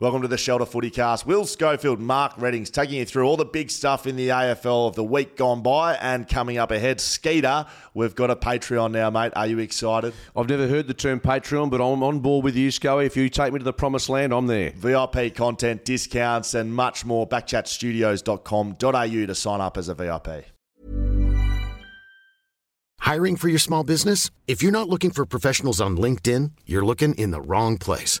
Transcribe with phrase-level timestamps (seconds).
[0.00, 1.26] Welcome to the Shelter Footy Cast.
[1.26, 4.94] Will Schofield, Mark Readings taking you through all the big stuff in the AFL of
[4.94, 7.00] the week gone by and coming up ahead.
[7.00, 9.32] Skeeter, we've got a Patreon now, mate.
[9.34, 10.14] Are you excited?
[10.36, 13.06] I've never heard the term Patreon, but I'm on board with you, Scully.
[13.06, 14.70] If you take me to the promised land, I'm there.
[14.70, 17.26] VIP content, discounts, and much more.
[17.26, 20.44] Backchatstudios.com.au to sign up as a VIP.
[23.00, 24.30] Hiring for your small business?
[24.46, 28.20] If you're not looking for professionals on LinkedIn, you're looking in the wrong place.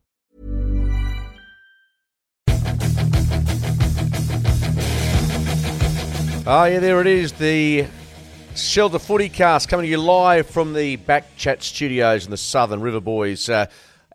[6.53, 7.31] Oh, yeah, there it is.
[7.31, 7.87] The
[8.57, 12.81] Shelter Footy Cast coming to you live from the Back Chat Studios in the Southern
[12.81, 13.47] River Boys.
[13.47, 13.67] Uh,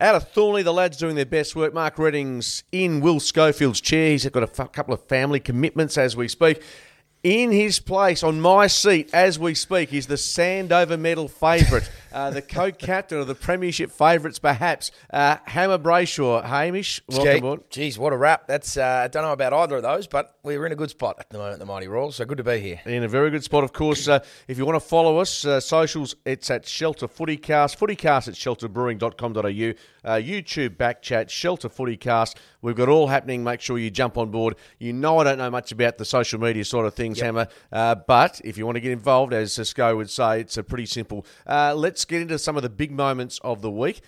[0.02, 1.72] out of Thornlie, the lads doing their best work.
[1.72, 4.10] Mark Readings in Will Schofield's chair.
[4.10, 6.62] He's got a f- couple of family commitments as we speak.
[7.22, 12.30] In his place, on my seat as we speak, is the Sandover medal favourite, uh,
[12.30, 16.42] the co-captain of the Premiership favourites, perhaps, uh, Hammer Brayshaw.
[16.42, 17.60] Hamish, welcome Gee, aboard.
[17.68, 18.46] Geez, what a wrap.
[18.46, 21.16] That's uh, I don't know about either of those, but we're in a good spot
[21.18, 22.16] at the moment, the Mighty Royals.
[22.16, 22.80] So good to be here.
[22.86, 24.08] In a very good spot, of course.
[24.08, 28.34] Uh, if you want to follow us, uh, socials, it's at Shelter Footycast, footycast at
[28.34, 29.40] shelterbrewing.com.au,
[30.10, 32.36] uh, YouTube Backchat, Shelter Footycast.
[32.62, 33.44] We've got all happening.
[33.44, 34.56] Make sure you jump on board.
[34.78, 37.94] You know I don't know much about the social media sort of things, Hammer, uh,
[37.94, 41.26] but if you want to get involved, as Cisco would say, it's a pretty simple.
[41.46, 44.02] Uh, let's get into some of the big moments of the week.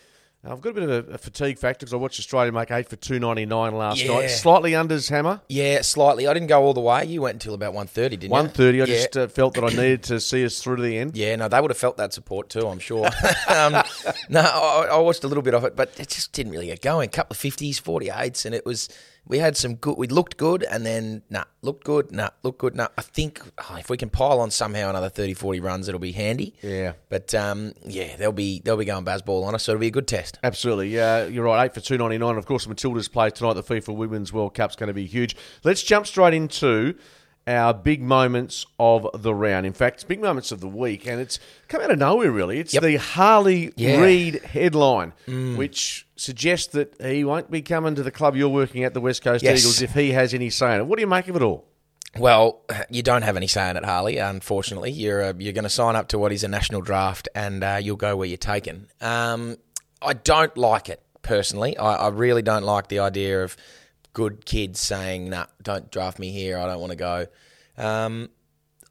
[0.45, 2.95] I've got a bit of a, fatigue factor because I watched Australia make eight for
[2.95, 4.15] two ninety nine last Yeah.
[4.15, 4.29] night.
[4.29, 5.41] Slightly unders, Hammer.
[5.49, 6.29] Yeah, slightly.
[6.29, 7.05] I didn't go all the way.
[7.05, 8.29] You went until about 1.30, didn't you?
[8.31, 8.81] One thirty.
[8.81, 8.95] I yeah.
[8.95, 11.17] just uh, felt that I needed to see us through to the end.
[11.17, 13.07] Yeah, no, they would have felt that support too, I'm sure.
[13.49, 13.83] um,
[14.29, 16.83] no, I, I watched a little bit of it, but it just didn't really get
[16.83, 17.09] going.
[17.09, 18.89] A couple of 50s, 48s, and it was,
[19.28, 22.75] we had some good, we looked good, and then, nah, looked good, nah, looked good,
[22.75, 22.89] nah.
[22.97, 26.12] I think oh, if we can pile on somehow another 30, 40 runs, it'll be
[26.12, 26.55] handy.
[26.62, 26.94] Yeah.
[27.11, 29.93] But um, yeah, they'll be they'll be going baseball on us, so it'll be a
[29.93, 30.39] good test.
[30.43, 31.66] Absolutely, yeah, you're right.
[31.66, 32.37] Eight for two ninety nine.
[32.37, 33.55] Of course, Matilda's play tonight.
[33.55, 35.37] The FIFA Women's World Cup's going to be huge.
[35.62, 36.95] Let's jump straight into
[37.48, 39.64] our big moments of the round.
[39.66, 41.38] In fact, big moments of the week, and it's
[41.69, 42.31] come out of nowhere.
[42.31, 42.82] Really, it's Yep.
[42.82, 43.97] the Harley Yeah.
[43.97, 44.03] Mm.
[44.03, 45.12] Reid headline,
[45.56, 49.22] which suggests that he won't be coming to the club you're working at, the West
[49.22, 49.60] Coast Yes.
[49.60, 50.86] Eagles, if he has any say in it.
[50.86, 51.64] What do you make of it all?
[52.19, 54.16] Well, you don't have any say in it, Harley.
[54.19, 57.62] Unfortunately, you're uh, you're going to sign up to what is a national draft, and
[57.62, 58.88] uh, you'll go where you're taken.
[59.00, 59.56] Um,
[60.00, 61.76] I don't like it personally.
[61.76, 63.56] I, I really don't like the idea of
[64.19, 66.59] good kids saying, "Nah, don't draft me here.
[66.59, 67.27] I don't want to go."
[67.77, 68.31] Um,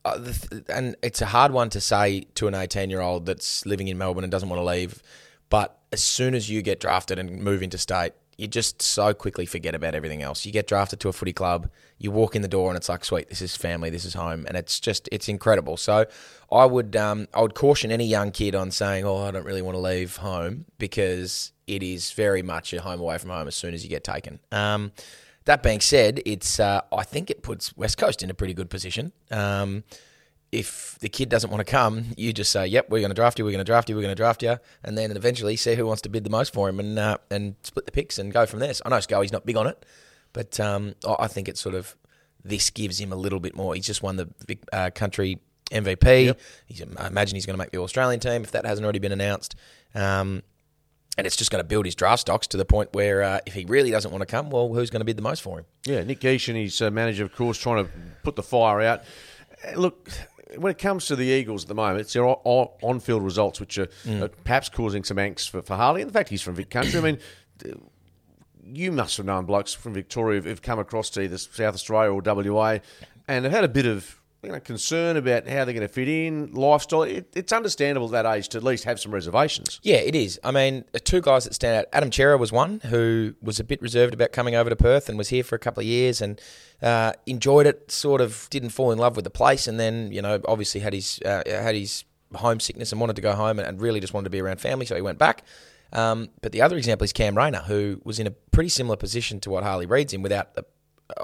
[0.05, 0.31] uh,
[0.69, 3.97] and it's a hard one to say to an 18 year old that's living in
[3.97, 5.03] Melbourne and doesn't want to leave.
[5.49, 9.45] But as soon as you get drafted and move into state, you just so quickly
[9.45, 10.45] forget about everything else.
[10.45, 13.03] You get drafted to a footy club, you walk in the door, and it's like,
[13.03, 15.75] sweet, this is family, this is home, and it's just it's incredible.
[15.75, 16.05] So,
[16.49, 19.61] I would um, I would caution any young kid on saying, oh, I don't really
[19.61, 23.55] want to leave home because it is very much a home away from home as
[23.55, 24.39] soon as you get taken.
[24.51, 24.91] Um,
[25.45, 28.69] that being said, it's uh, I think it puts West Coast in a pretty good
[28.69, 29.11] position.
[29.31, 29.83] Um,
[30.51, 33.37] if the kid doesn't want to come, you just say, "Yep, we're going to draft
[33.37, 33.45] you.
[33.45, 33.95] We're going to draft you.
[33.95, 36.53] We're going to draft you," and then eventually see who wants to bid the most
[36.53, 38.73] for him and uh, and split the picks and go from there.
[38.73, 39.85] So I know Scully's not big on it,
[40.33, 41.95] but um, I think it's sort of
[42.43, 43.75] this gives him a little bit more.
[43.75, 45.39] He's just won the big, uh, country
[45.71, 46.35] MVP.
[46.65, 49.11] He's, I imagine he's going to make the Australian team if that hasn't already been
[49.11, 49.55] announced.
[49.93, 50.43] Um,
[51.17, 53.53] and it's just going to build his draft stocks to the point where uh, if
[53.53, 55.65] he really doesn't want to come, well, who's going to bid the most for him?
[55.85, 57.91] Yeah, Nick Geesh and his uh, manager, of course, trying to
[58.23, 59.01] put the fire out.
[59.67, 60.09] Uh, Look,
[60.57, 63.77] when it comes to the Eagles at the moment, it's their on- on-field results which
[63.77, 66.01] are uh, perhaps causing some angst for, for Harley.
[66.01, 67.19] And the fact he's from Vic Country, I mean,
[68.63, 72.21] you must have known blokes from Victoria who've come across to either South Australia or
[72.21, 72.79] WA
[73.27, 76.07] and have had a bit of you know, concern about how they're going to fit
[76.07, 77.03] in, lifestyle.
[77.03, 79.81] It, it's understandable at that age to at least have some reservations.
[79.83, 80.39] Yeah, it is.
[80.41, 81.85] I mean, two guys that stand out.
[81.91, 85.17] Adam Cerra was one who was a bit reserved about coming over to Perth and
[85.17, 86.39] was here for a couple of years and
[86.81, 87.91] uh, enjoyed it.
[87.91, 90.93] Sort of didn't fall in love with the place, and then you know, obviously had
[90.93, 94.25] his uh, had his homesickness and wanted to go home and, and really just wanted
[94.25, 95.43] to be around family, so he went back.
[95.91, 99.41] Um, but the other example is Cam Rayner, who was in a pretty similar position
[99.41, 100.65] to what Harley Reid's in, without the,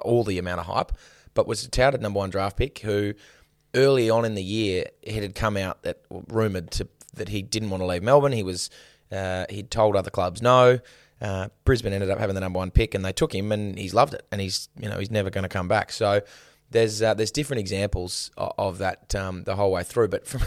[0.01, 0.91] all the amount of hype,
[1.33, 3.13] but was a touted number one draft pick who
[3.75, 7.69] early on in the year it had come out that rumored to that he didn't
[7.69, 8.31] want to leave Melbourne.
[8.31, 8.69] He was
[9.11, 10.79] uh, he'd told other clubs no.
[11.21, 13.93] Uh, Brisbane ended up having the number one pick, and they took him, and he's
[13.93, 15.91] loved it, and he's you know he's never going to come back.
[15.91, 16.21] So
[16.71, 20.09] there's uh, there's different examples of, of that um, the whole way through.
[20.09, 20.41] But from,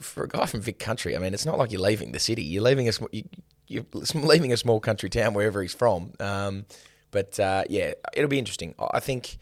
[0.00, 2.42] for a guy from Vic Country, I mean, it's not like you're leaving the city.
[2.42, 3.24] You're leaving a you,
[3.66, 6.12] you're leaving a small country town wherever he's from.
[6.20, 6.64] Um,
[7.10, 8.74] but uh, yeah, it'll be interesting.
[8.78, 9.36] I think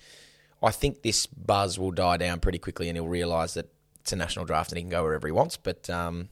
[0.62, 3.68] I think this buzz will die down pretty quickly, and he'll realise that
[4.00, 5.56] it's a national draft and he can go wherever he wants.
[5.56, 6.28] But um,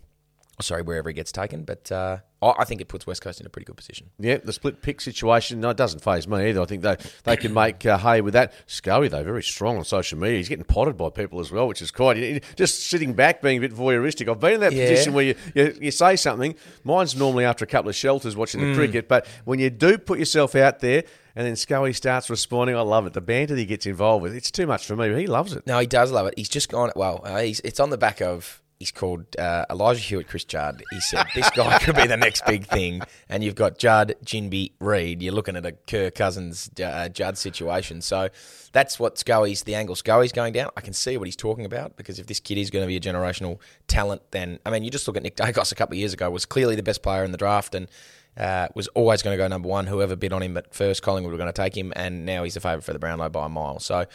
[0.60, 1.64] sorry, wherever he gets taken.
[1.64, 2.18] But uh,
[2.58, 4.10] I think it puts West Coast in a pretty good position.
[4.18, 6.60] Yeah, the split pick situation, no, it doesn't phase me either.
[6.60, 8.52] I think they, they can make uh, hay with that.
[8.66, 10.38] Scully, though, very strong on social media.
[10.38, 12.42] He's getting potted by people as well, which is quite.
[12.56, 14.28] Just sitting back, being a bit voyeuristic.
[14.28, 14.88] I've been in that Yeah.
[14.90, 16.54] position where you, you, you say something.
[16.84, 18.72] Mine's normally after a couple of shelters watching Mm.
[18.72, 21.04] the cricket, but when you do put yourself out there
[21.36, 23.12] and then Scully starts responding, I love it.
[23.12, 25.66] The banter that he gets involved with, it's too much for me, he loves it.
[25.66, 26.34] No, he does love it.
[26.36, 26.90] He's just gone.
[26.94, 28.60] Well, uh, he's, it's on the back of.
[28.78, 30.82] He's called uh, Elijah Hewett, Chris Judd.
[30.90, 33.02] He said this guy could be the next big thing.
[33.28, 35.22] And you've got Judd, Ginbey, Reid.
[35.22, 38.00] You're looking at a Kerr Cousins uh, Judd situation.
[38.02, 38.28] So
[38.72, 40.70] that's what Scully's the angle Scully's going down.
[40.76, 42.96] I can see what he's talking about because if this kid is going to be
[42.96, 45.98] a generational talent, then I mean, you just look at Nick Daicos a couple of
[45.98, 47.88] years ago was clearly the best player in the draft and
[48.36, 49.86] uh, was always going to go number one.
[49.86, 52.54] Whoever bid on him at first, Collingwood were going to take him, and now he's
[52.54, 53.78] the favourite for the Brownlow by a mile.
[53.78, 54.06] So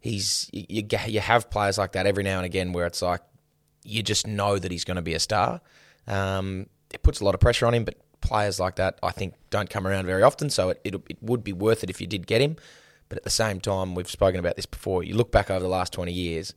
[0.00, 3.22] he's you, you you have players like that every now and again where it's like
[3.84, 5.60] you just know that he's going to be a star.
[6.06, 9.34] Um, it puts a lot of pressure on him, but players like that I think
[9.50, 10.50] don't come around very often.
[10.50, 12.56] So it, it it would be worth it if you did get him.
[13.08, 15.04] But at the same time, we've spoken about this before.
[15.04, 16.54] You look back over the last twenty years,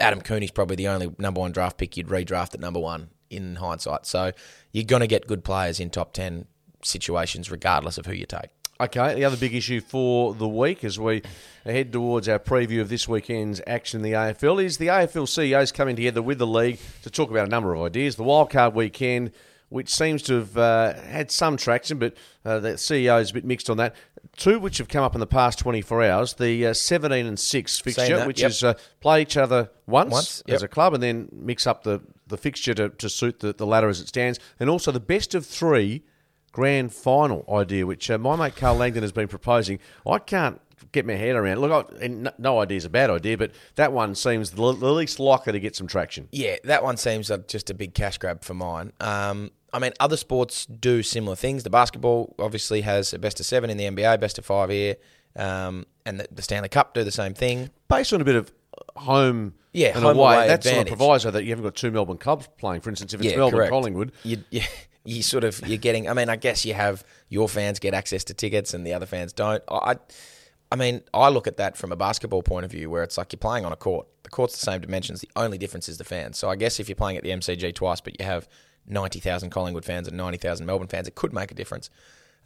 [0.00, 3.56] Adam Cooney's probably the only number one draft pick you'd redraft at number one in
[3.56, 4.06] hindsight.
[4.06, 4.32] So
[4.72, 6.46] you're going to get good players in top ten
[6.82, 8.50] situations, regardless of who you take.
[8.84, 11.22] Okay, the other big issue for the week as we
[11.64, 15.72] head towards our preview of this weekend's action in the AFL is the AFL CEOs
[15.72, 18.16] coming together with the league to talk about a number of ideas.
[18.16, 19.30] The wildcard weekend,
[19.70, 22.14] which seems to have uh, had some traction, but
[22.44, 23.96] uh, the CEO is a bit mixed on that.
[24.36, 27.80] Two which have come up in the past 24 hours the uh, 17 and 6
[27.80, 28.50] fixture, that, which yep.
[28.50, 32.02] is uh, play each other once, Once, as a club and then mix up the,
[32.26, 35.34] the fixture to, to suit the, the ladder as it stands, and also the best
[35.34, 36.02] of three
[36.54, 39.80] grand final idea, which uh, my mate Carl Langdon has been proposing.
[40.08, 40.60] I can't
[40.92, 41.58] get my head around.
[41.58, 44.72] Look, I, and no- no idea is a bad idea, but that one seems the,
[44.72, 46.28] the least likely to get some traction.
[46.30, 48.92] Yeah, that one seems like just a big cash grab for mine.
[49.00, 51.64] Um, I mean, other sports do similar things.
[51.64, 54.94] The basketball obviously has a best of seven in the NBA, best of five here,
[55.34, 57.70] um, and the, the Stanley Cup do the same thing.
[57.88, 58.52] Based on a bit of
[58.94, 61.90] home Yeah, and home away, away that's on a proviso that you haven't got two
[61.90, 62.82] Melbourne clubs playing.
[62.82, 63.70] For instance, if it's yeah, Melbourne correct.
[63.72, 64.60] Collingwood, You, you,
[65.04, 66.08] you sort of you're getting.
[66.08, 69.06] I mean, I guess you have your fans get access to tickets and the other
[69.06, 69.62] fans don't.
[69.70, 69.96] I,
[70.72, 73.32] I mean, I look at that from a basketball point of view, where it's like
[73.32, 74.06] you're playing on a court.
[74.22, 75.20] The court's the same dimensions.
[75.20, 76.38] The only difference is the fans.
[76.38, 78.48] So I guess if you're playing at the MCG twice, but you have
[78.86, 81.90] ninety thousand Collingwood fans and ninety thousand Melbourne fans, it could make a difference.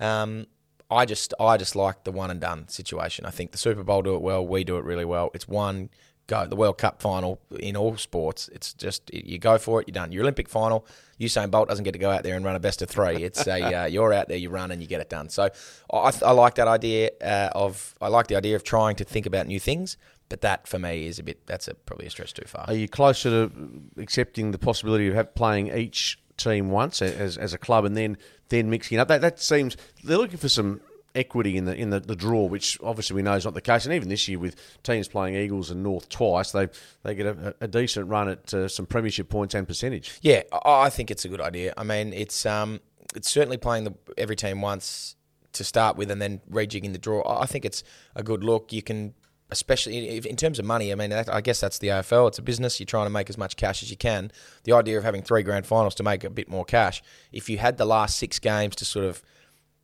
[0.00, 0.46] Um,
[0.90, 3.26] I just I just like the one and done situation.
[3.26, 4.46] I think the Super Bowl do it well.
[4.46, 5.31] We do it really well.
[5.34, 5.90] It's one
[6.28, 6.46] go.
[6.46, 8.48] The World Cup final in all sports.
[8.52, 9.88] It's just you go for it.
[9.88, 10.12] You're done.
[10.12, 10.86] Your Olympic final.
[11.19, 13.25] Usain Bolt doesn't get to go out there and run a best of three.
[13.25, 15.28] It's a uh, you're out there, you run and you get it done.
[15.30, 15.48] So
[15.92, 19.26] I, I like that idea uh, of I like the idea of trying to think
[19.26, 19.96] about new things.
[20.28, 22.66] But that for me is a bit that's a, probably a stretch too far.
[22.69, 23.52] are you closer to
[23.96, 28.19] accepting the possibility of have, playing each team once as, as a club and then
[28.50, 29.08] then mixing it up?
[29.08, 30.82] That that seems they're looking for some
[31.19, 33.85] equity in the in the, the draw, which obviously we know is not the case.
[33.85, 36.69] And even this year with teams playing Eagles and North twice, they
[37.03, 40.19] they get a, a decent run at uh, some premiership points and percentage.
[40.22, 41.75] Yeah, I think it's a good idea.
[41.77, 42.81] I mean, it's um,
[43.15, 45.17] it's certainly playing the every team once
[45.53, 47.22] to start with, and then rejigging the draw.
[47.27, 47.82] I think it's
[48.15, 48.72] a good look.
[48.72, 49.15] You can,
[49.51, 50.93] especially in terms of money.
[50.93, 52.29] I mean, I guess that's the AFL.
[52.29, 52.79] It's a business.
[52.79, 54.31] You're trying to make as much cash as you can.
[54.65, 57.03] The idea of having three grand finals to make a bit more cash.
[57.32, 59.22] If you had the last six games to sort of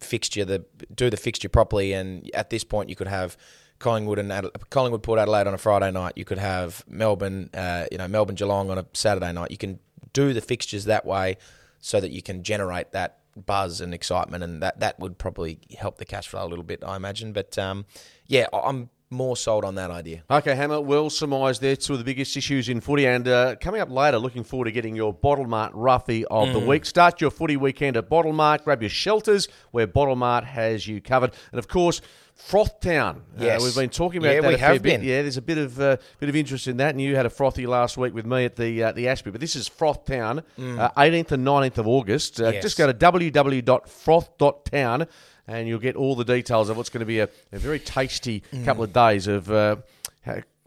[0.05, 3.37] fixture the do the fixture properly, and at this point you could have.
[3.81, 6.13] Collingwood and Adela- Collingwood Port Adelaide on a Friday night.
[6.17, 9.51] You could have Melbourne, uh, you know, Melbourne Geelong on a Saturday night.
[9.51, 9.81] You can
[10.13, 11.37] do the fixtures that way,
[11.81, 15.99] so that you can generate that buzz and excitement, and that that would probably help
[15.99, 17.33] the cash flow a little bit, I imagine.
[17.33, 17.85] But um,
[18.27, 20.23] yeah, I'm more sold on that idea.
[20.31, 21.77] Okay, Hammer, well surmised there.
[21.77, 23.07] Two of the biggest issues in footy.
[23.07, 26.59] And uh, coming up later, looking forward to getting your Bottle Mart roughie of the
[26.61, 26.85] week.
[26.85, 28.65] Start your footy weekend at Bottle Mart.
[28.65, 31.33] Grab your shelters where Bottle Mart has you covered.
[31.53, 32.01] And of course,
[32.37, 33.23] Froth Town.
[33.39, 33.63] Yes.
[33.63, 34.99] Uh, we've been talking about Yeah, that we a fair have bit.
[35.01, 35.09] been.
[35.09, 36.91] Yeah, there's a bit of uh, bit of interest in that.
[36.91, 39.31] And you had a frothy last week with me at the uh, the Ashby.
[39.31, 42.41] But this is Froth Town, uh, 18th and 19th of August.
[42.41, 42.55] Uh, Mm.
[42.55, 42.63] Yes.
[42.65, 45.07] Just go to www.froth.town
[45.47, 48.43] and you'll get all the details of what's going to be a, a very tasty
[48.53, 48.65] Mm.
[48.65, 49.77] couple of days of uh,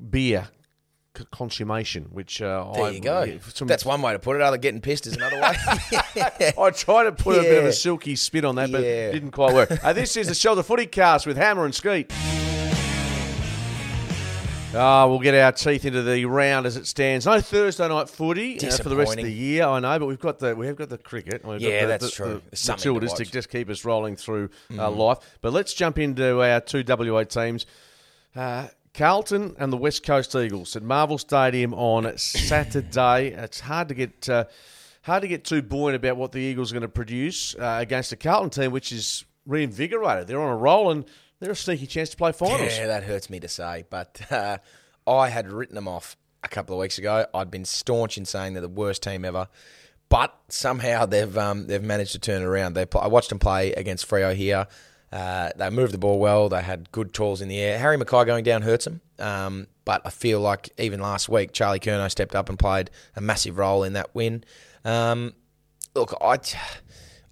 [0.09, 0.47] beer
[1.31, 3.23] consummation, which uh, There I, you go.
[3.23, 4.41] yeah, some- That's one way to put it.
[4.43, 5.53] Other getting pissed is another way.
[6.57, 9.09] I tried to put a bit of a silky spin on that, but Yeah.
[9.09, 9.71] it didn't quite work.
[9.83, 12.11] uh, this is the Shelter Footy Cast with Hammer and Skeet.
[14.77, 17.25] Oh, we'll get our teeth into the round as it stands.
[17.25, 19.63] No Thursday night footy uh, for the rest of the year.
[19.65, 21.43] I know, but we've got the we have got the cricket.
[21.43, 22.41] We've got Yeah, the, that's the, true.
[22.49, 23.23] The, something to to.
[23.23, 23.31] Mm.
[23.31, 25.17] just keep us rolling through uh, life.
[25.41, 27.65] But let's jump into our two WA teams.
[28.35, 33.27] Uh, Carlton and the West Coast Eagles at Marvel Stadium on Saturday.
[33.27, 34.45] It's hard to get uh,
[35.03, 38.11] hard to get too buoyant about what the Eagles are going to produce uh, against
[38.11, 40.27] a Carlton team which is reinvigorated.
[40.27, 41.05] They're on a roll and
[41.39, 42.77] they're a sneaky chance to play finals.
[42.77, 44.57] Yeah, that hurts me to say, but uh,
[45.05, 47.25] I had written them off a couple of weeks ago.
[47.33, 49.47] I'd been staunch in saying they're the worst team ever,
[50.09, 52.73] but somehow they've um, they've managed to turn around.
[52.73, 54.67] They pl- I watched them play against Freo here.
[55.11, 56.49] Uh, they moved the ball well.
[56.49, 57.79] They had good tools in the air.
[57.79, 61.79] Harry McKay going down hurts them, um, but I feel like even last week Charlie
[61.79, 64.43] Curnow stepped up and played a massive role in that win.
[64.83, 65.33] Um,
[65.95, 66.39] look, I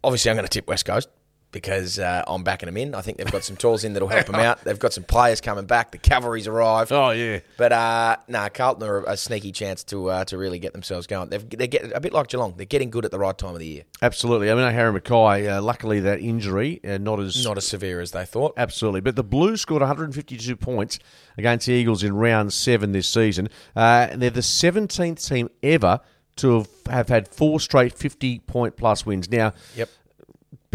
[0.03, 1.09] obviously I'm going to tip West Coast
[1.55, 2.93] because uh, I'm backing them in.
[2.93, 4.61] I think they've got some tools in that'll help them out.
[4.65, 5.91] They've got some players coming back.
[5.91, 6.91] The cavalry's arrived.
[6.91, 7.39] Oh yeah.
[7.57, 11.29] But uh, nah, Carlton are a sneaky chance to uh, to really get themselves going.
[11.29, 12.55] They've, they get a bit like Geelong.
[12.57, 13.83] They're getting good at the right time of the year.
[14.01, 14.51] Absolutely.
[14.51, 18.11] I mean, Harry McKay, uh, luckily that injury, uh, not as Not as severe as
[18.11, 18.53] they thought.
[18.57, 18.99] Absolutely.
[18.99, 20.99] But the Blues scored 152 points
[21.37, 23.47] against the Eagles in round seven this season.
[23.77, 26.01] Uh, and they're the 17th team ever
[26.35, 29.31] to have, have had four straight 50 point plus wins.
[29.31, 29.89] Now, Yep.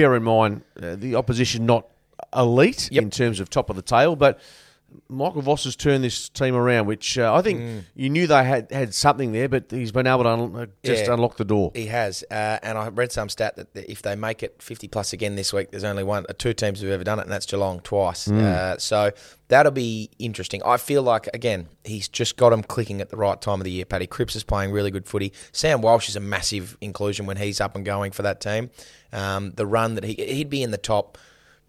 [0.00, 1.86] Bear in mind, uh, the opposition not
[2.34, 3.02] elite Yep.
[3.02, 4.40] in terms of top of the table, but
[5.08, 7.84] Michael Voss has turned this team around, which uh, I think Mm.
[7.94, 11.04] you knew they had, had something there, but he's been able to un- uh, just
[11.06, 11.14] Yeah.
[11.14, 11.70] unlock the door.
[11.76, 15.12] He has, uh, and I read some stat that if they make it 50 plus
[15.12, 17.46] again this week, there's only one, uh, two teams who've ever done it, and that's
[17.46, 18.26] Geelong twice.
[18.28, 19.12] Uh, so
[19.46, 20.60] that'll be interesting.
[20.64, 23.70] I feel like again, he's just got them clicking at the right time of the
[23.70, 23.84] year.
[23.84, 25.32] Paddy Cripps is playing really good footy.
[25.52, 28.70] Sam Walsh is a massive inclusion when he's up and going for that team.
[29.12, 31.18] Um, the run that he he'd be in the top,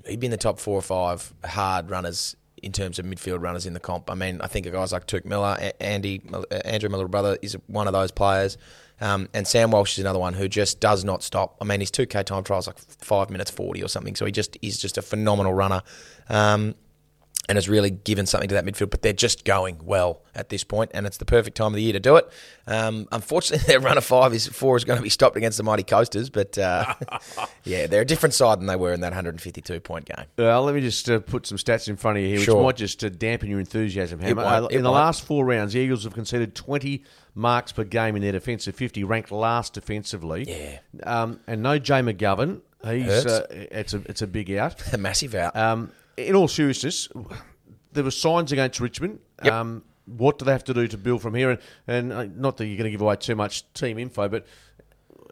[0.05, 3.65] he'd be in the top four or five hard runners in terms of midfield runners
[3.65, 4.09] in the comp.
[4.09, 7.87] I mean, I think guys like Touk Miller, Andy, uh, Andrew Miller brother is one
[7.87, 8.57] of those players.
[8.99, 11.57] Um, and Sam Walsh is another one who just does not stop.
[11.59, 14.15] I mean, his 2K time trial is like five minutes 40 or something.
[14.15, 15.81] So he just is just a phenomenal runner.
[16.29, 16.75] Um,
[17.49, 20.63] and has really given something to that midfield, but they're just going well at this
[20.63, 22.29] point, and it's the perfect time of the year to do it.
[22.67, 25.63] Um, unfortunately, their run of five is four is going to be stopped against the
[25.63, 26.93] mighty Coasters, but uh,
[27.63, 30.25] yeah, they're a different side than they were in that 152 point game.
[30.39, 32.55] Uh, let me just uh, put some stats in front of you here, Sure.
[32.57, 34.43] which might just uh, dampen your enthusiasm, Hammer.
[34.43, 34.95] won't, Uh, in the won't.
[35.01, 39.03] last four rounds, the Eagles have conceded 20 marks per game in their defensive 50,
[39.03, 40.45] ranked last defensively.
[40.47, 40.79] Yeah.
[41.03, 42.61] Um, and no Jay McGovern.
[42.85, 44.81] He's uh, it's a it's a big out.
[44.93, 45.55] A massive out.
[45.55, 45.91] Um,
[46.27, 47.09] in all seriousness,
[47.93, 49.19] there were signs against Richmond.
[49.43, 49.53] Yep.
[49.53, 51.51] Um, what do they have to do to build from here?
[51.51, 54.45] And, and uh, not that you're going to give away too much team info, but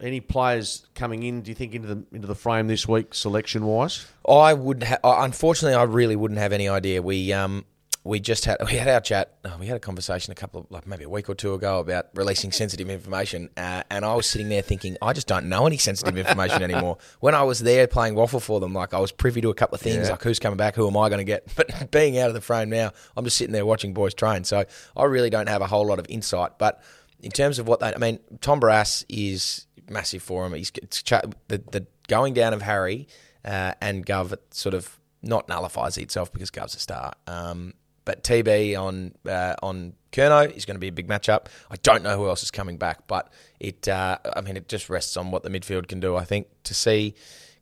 [0.02, 1.42] any players coming in?
[1.42, 4.06] Do you think into the into the frame this week, selection wise?
[4.28, 7.02] I would, ha- uh, unfortunately, I really wouldn't have any idea.
[7.02, 7.66] We um,
[8.04, 9.38] we just had we had our chat.
[9.46, 11.80] oh, we had a conversation a couple of like maybe a week or two ago
[11.80, 15.68] about releasing sensitive information, uh, and I was sitting there thinking, I just don't know
[15.68, 16.98] any sensitive information anymore.
[17.20, 19.76] When I was there playing waffle for them, like I was privy to a couple
[19.76, 20.12] of things, Yeah.
[20.12, 21.48] like who's coming back, who am I going to get.
[21.56, 24.64] But being out of the frame now, I'm just sitting there watching boys train, so
[24.96, 26.58] I really don't have a whole lot of insight.
[26.58, 26.82] But
[27.20, 30.54] in terms of what they, I mean, Tom Barrass is massive for him.
[30.54, 33.08] He's the the going down of Harry
[33.44, 37.14] uh, and Gov sort of not nullifies itself because Gov's a star.
[37.28, 37.74] Um,
[38.06, 41.46] but TB on uh, on Curnow is going to be a big matchup.
[41.70, 44.90] I don't know who else is coming back, but it uh, I mean it just
[44.90, 46.16] rests on what the midfield can do.
[46.16, 47.16] I think to see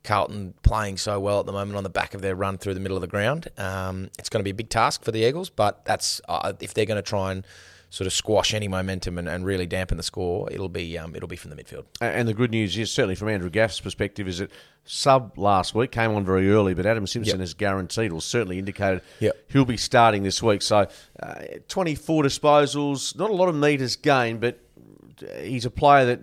[0.04, 2.80] Carlton playing so well at the moment on the back of their run through the
[2.80, 5.50] middle of the ground, um, it's going to be a big task for the Eagles.
[5.50, 7.46] But that's uh, if they're going to try and
[7.90, 11.28] sort of squash any momentum and, and really dampen the score, it'll be um, it'll
[11.28, 11.86] be from the midfield.
[12.02, 14.52] And the good news is, certainly from Andrew Gaff's perspective, is that
[14.84, 17.40] sub last week came on very early, but Adam Simpson Yep.
[17.42, 19.38] has guaranteed or certainly indicated Yep.
[19.50, 20.62] he'll be starting this week.
[20.62, 20.88] So,
[21.22, 21.36] uh,
[21.68, 24.60] 24 disposals, not a lot of meters gained, but
[25.42, 26.22] he's a player that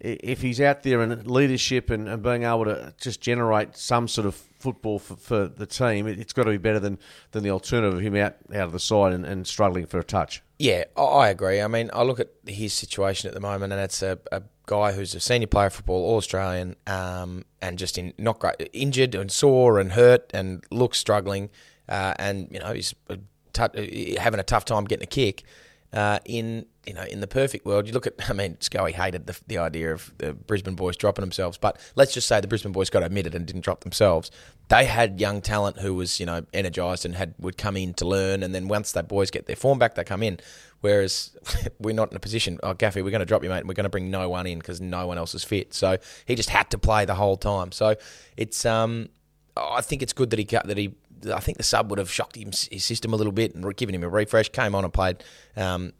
[0.00, 4.26] if he's out there in leadership and, and being able to just generate some sort
[4.26, 6.98] of football for, for the team, it, it's got to be better than,
[7.32, 10.04] than the alternative of him out, out of the side and, and struggling for a
[10.04, 10.42] touch.
[10.60, 11.62] Yeah, I- agree.
[11.62, 14.92] I mean, I look at his situation at the moment, and it's a, a guy
[14.92, 19.14] who's a senior player of football, all Australian, um, and just in not great, injured
[19.14, 21.48] and sore and hurt, and looks struggling,
[21.88, 23.16] uh, and you know he's a
[23.54, 25.44] tu- having a tough time getting a kick.
[25.92, 28.14] Uh, in you know, in the perfect world, you look at.
[28.30, 32.14] I mean, Scully hated the, the idea of the Brisbane boys dropping themselves, but let's
[32.14, 34.30] just say the Brisbane boys got admitted and didn't drop themselves.
[34.68, 38.06] They had young talent who was you know energised and had would come in to
[38.06, 40.38] learn, and then once that boys get their form back, they come in.
[40.80, 41.36] Whereas
[41.80, 42.58] we're not in a position.
[42.62, 44.46] Oh, Gaffy, we're going to drop you, mate, and we're going to bring no one
[44.46, 45.74] in because no one else is fit.
[45.74, 47.72] So he just had to play the whole time.
[47.72, 47.96] So
[48.36, 49.08] it's um,
[49.56, 50.94] I think it's good that he that he
[51.32, 53.94] I think the sub would have shocked him, his system a little bit and given
[53.94, 54.48] him a refresh.
[54.50, 55.22] Came on and played
[55.56, 55.92] um,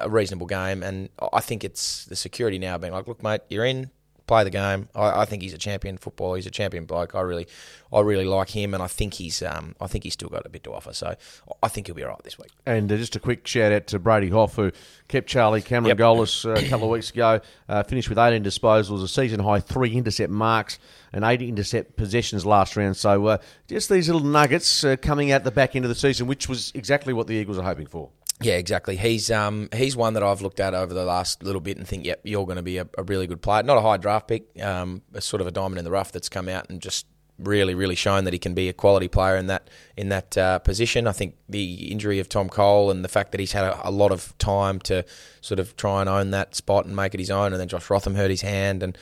[0.00, 3.64] a reasonable game, and I think it's the security now being like, look, mate, you're
[3.64, 3.90] in
[4.28, 4.88] play the game.
[4.94, 6.36] I, I, think he's a champion footballer.
[6.36, 7.16] He's a champion bloke.
[7.16, 7.48] I really,
[7.92, 10.48] I really like him, and I think he's, um, I think he's still got a
[10.48, 10.92] bit to offer.
[10.92, 11.16] So
[11.60, 12.52] I think he'll be all right this week.
[12.64, 14.70] And uh, just a quick shout out to Brady Hough, who
[15.08, 15.98] kept Charlie Cameron yep.
[15.98, 17.40] goalless uh, a couple of weeks ago.
[17.68, 20.78] Uh, finished with 18 disposals, a season high three intercept marks,
[21.12, 22.96] and 80 intercept possessions last round.
[22.96, 23.38] So uh,
[23.68, 26.72] just these little nuggets uh, coming out the back end of the season, which was
[26.74, 28.10] exactly what the Eagles are hoping for.
[28.40, 28.96] Yeah, exactly.
[28.96, 32.06] He's um he's one that I've looked at over the last little bit and think,
[32.06, 33.64] yep, you're going to be a, a really good player.
[33.64, 36.48] Not a high draft pick, um, sort of a diamond in the rough that's come
[36.48, 37.06] out and just
[37.38, 40.58] really, really shown that he can be a quality player in that in that uh,
[40.60, 41.06] position.
[41.06, 43.90] I think the injury of Tom Cole and the fact that he's had a, a,
[43.90, 45.04] lot of time to
[45.40, 47.90] sort of try and own that spot and make it his own, and then Josh
[47.90, 48.98] Rotham hurt his hand and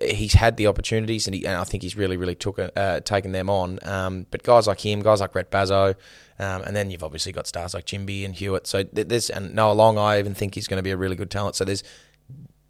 [0.00, 3.32] he's had the opportunities, and, he, and I think he's really, really took uh, taken
[3.32, 3.78] them on.
[3.82, 5.94] Um, but guys like him, guys like Rhett Bazzo,
[6.38, 8.66] um, and then you've obviously got stars like Ginbey and Hewett.
[8.66, 11.30] So there's and Noah Long, I even think he's going to be a really good
[11.30, 11.56] talent.
[11.56, 11.84] So there's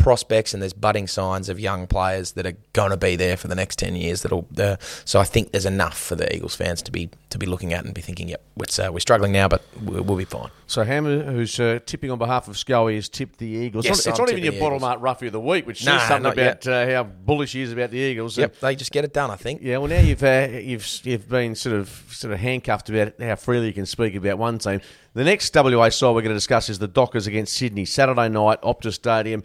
[0.01, 3.49] prospects and there's budding signs of young players that are going to be there for
[3.49, 6.81] the next 10 years that'll uh, so I think there's enough for the Eagles fans
[6.83, 8.43] to be to be looking at and be thinking yep
[8.79, 10.49] uh, we're struggling now but we'll, we'll, be fine.
[10.67, 13.85] So Hammer who's uh, tipping on behalf of Scully has tipped the Eagles.
[13.85, 15.99] Yes, it's not, it's not even your Bottle Mart roughie of the week which nah,
[15.99, 18.39] says something about uh, how bullish he is about the Eagles.
[18.39, 19.61] Yep they just get it done I think.
[19.63, 23.37] Yeah well now you've uh, you've you've been sort of sort of handcuffed about how
[23.37, 24.81] freely you can speak about one team.
[25.13, 28.63] The next WA side we're going to discuss is the Dockers against Sydney Saturday night
[28.63, 29.43] Optus Stadium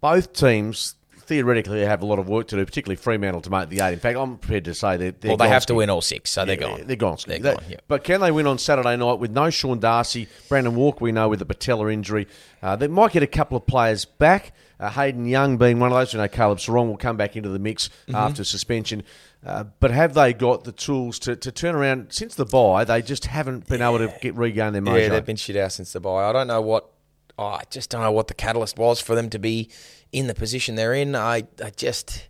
[0.00, 0.94] both teams
[1.28, 3.92] theoretically have a lot of work to do, particularly Fremantle to make the eight.
[3.92, 6.44] In fact, I'm prepared to say that well, they have to win all six, so
[6.44, 6.86] they're gone.
[6.86, 7.18] They're gone.
[7.26, 7.62] They're gone.
[7.68, 7.76] Yeah.
[7.86, 11.04] But can they win on Saturday night with no Sean Darcy, Brandon Walker?
[11.04, 12.26] We know with the patella injury,
[12.62, 14.52] uh, they might get a couple of players back.
[14.80, 16.12] Uh, Hayden Young being one of those.
[16.12, 18.14] You know, Caleb Serong will come back into the mix mm-hmm.
[18.14, 19.02] after suspension.
[19.44, 22.12] Uh, but have they got the tools to, to turn around?
[22.12, 23.88] Since the bye, they just haven't been yeah.
[23.88, 25.00] able to get regain their mojo.
[25.00, 26.28] Yeah, they've been shit out since the bye.
[26.28, 26.90] I don't know what.
[27.38, 29.70] Oh, I just don't know what the catalyst was for them to be
[30.12, 31.14] in the position they're in.
[31.14, 32.28] I, I just,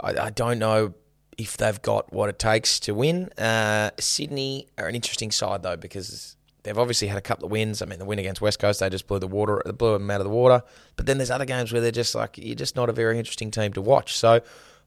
[0.00, 0.94] I, I don't know
[1.38, 3.30] if they've got what it takes to win.
[3.38, 7.80] Uh, Sydney are an interesting side though because they've obviously had a couple of wins.
[7.80, 10.20] I mean, the win against West Coast, they just blew the water, blew them out
[10.20, 10.62] of the water.
[10.96, 13.50] But then there's other games where they're just like you're just not a very interesting
[13.50, 14.16] team to watch.
[14.16, 14.42] So.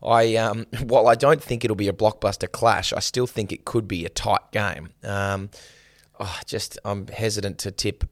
[0.06, 3.64] I um, while I don't think it'll be a blockbuster clash, I still think it
[3.64, 4.90] could be a tight game.
[5.02, 5.50] Um,
[6.20, 8.04] oh, just I'm hesitant to tip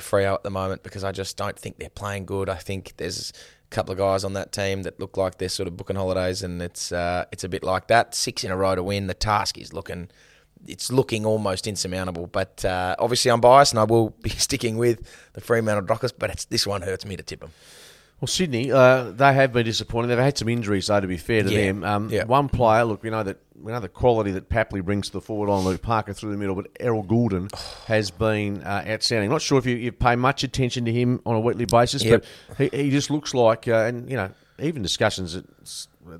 [0.00, 2.48] Freo at the moment because I just don't think they're playing good.
[2.48, 3.32] I think there's
[3.70, 6.42] a couple of guys on that team that look like they're sort of booking holidays,
[6.42, 8.14] and it's uh, it's a bit like that.
[8.14, 9.06] Six in a row to win.
[9.06, 10.10] The task is looking
[10.66, 12.26] it's looking almost insurmountable.
[12.26, 16.12] But uh, obviously, I'm biased, and I will be sticking with the Fremantle Dockers.
[16.12, 17.50] But this one hurts me to tip them.
[18.20, 20.08] Well, Sydney, uh, they have been disappointing.
[20.08, 21.00] They've had some injuries, though.
[21.00, 21.66] To be fair to yeah.
[21.66, 22.24] them, um, yeah.
[22.24, 22.84] one player.
[22.84, 25.64] Look, we know that we know the quality that Papley brings to the forward line.
[25.64, 27.48] Luke Parker through the middle, but Errol Gulden
[27.86, 29.30] has been uh, outstanding.
[29.30, 32.24] Not sure if you, you, pay much attention to him on a weekly basis, yep.
[32.48, 35.44] but he, he, just looks like, uh, and you know, even discussions at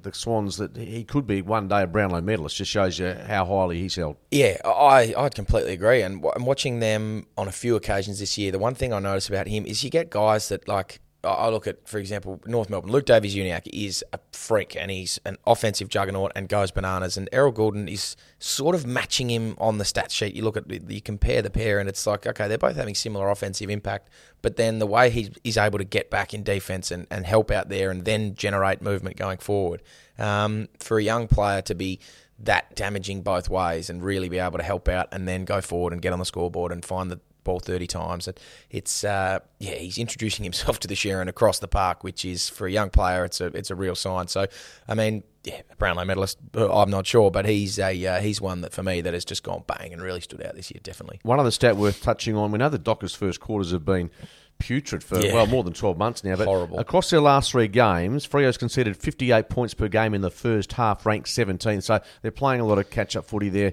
[0.03, 3.45] the Swans that he could be one day a Brownlow medalist just shows you how
[3.45, 4.17] highly he's held.
[4.31, 6.03] Yeah, I I completely agree.
[6.03, 8.53] And I'm watching them on a few occasions this year.
[8.53, 11.67] The one thing I notice about him is you get guys that like I look
[11.67, 12.93] at, for example, North Melbourne.
[12.93, 17.17] Luke Davies Uniacke is a freak and he's an offensive juggernaut and goes bananas.
[17.17, 20.37] And Errol Gulden is sort of matching him on the stat sheet.
[20.37, 23.31] You look at, you compare the pair and it's like, okay, they're both having similar
[23.31, 24.11] offensive impact.
[24.43, 27.51] But then the way he, he's able to get back in defense and, and help
[27.51, 29.83] out there and then generate movement going forward.
[30.21, 31.99] Um, for a young player to be
[32.39, 35.93] that damaging both ways and really be able to help out and then go forward
[35.93, 38.29] and get on the scoreboard and find the, ball 30 times.
[38.29, 38.39] And
[38.71, 42.67] it's uh, yeah, he's introducing himself to the Sherrin across the park, which is for
[42.67, 44.29] a young player, it's a it's a real sign.
[44.29, 44.47] So
[44.87, 48.61] I mean, yeah, Brownlow medalist, uh, I'm not sure, but he's a uh, he's one
[48.61, 51.21] that for me that has just gone bang and really stood out this year, definitely.
[51.23, 54.11] One other stat worth touching on: we know the Dockers' first quarters have been
[54.59, 55.33] putrid for yeah.
[55.33, 56.37] well more than 12 months now.
[56.37, 56.79] But Horrible.
[56.79, 61.07] across their last three games, Freo's conceded 58 points per game in the first half,
[61.07, 61.81] ranked 17.
[61.81, 63.73] So they're playing a lot of catch-up footy there.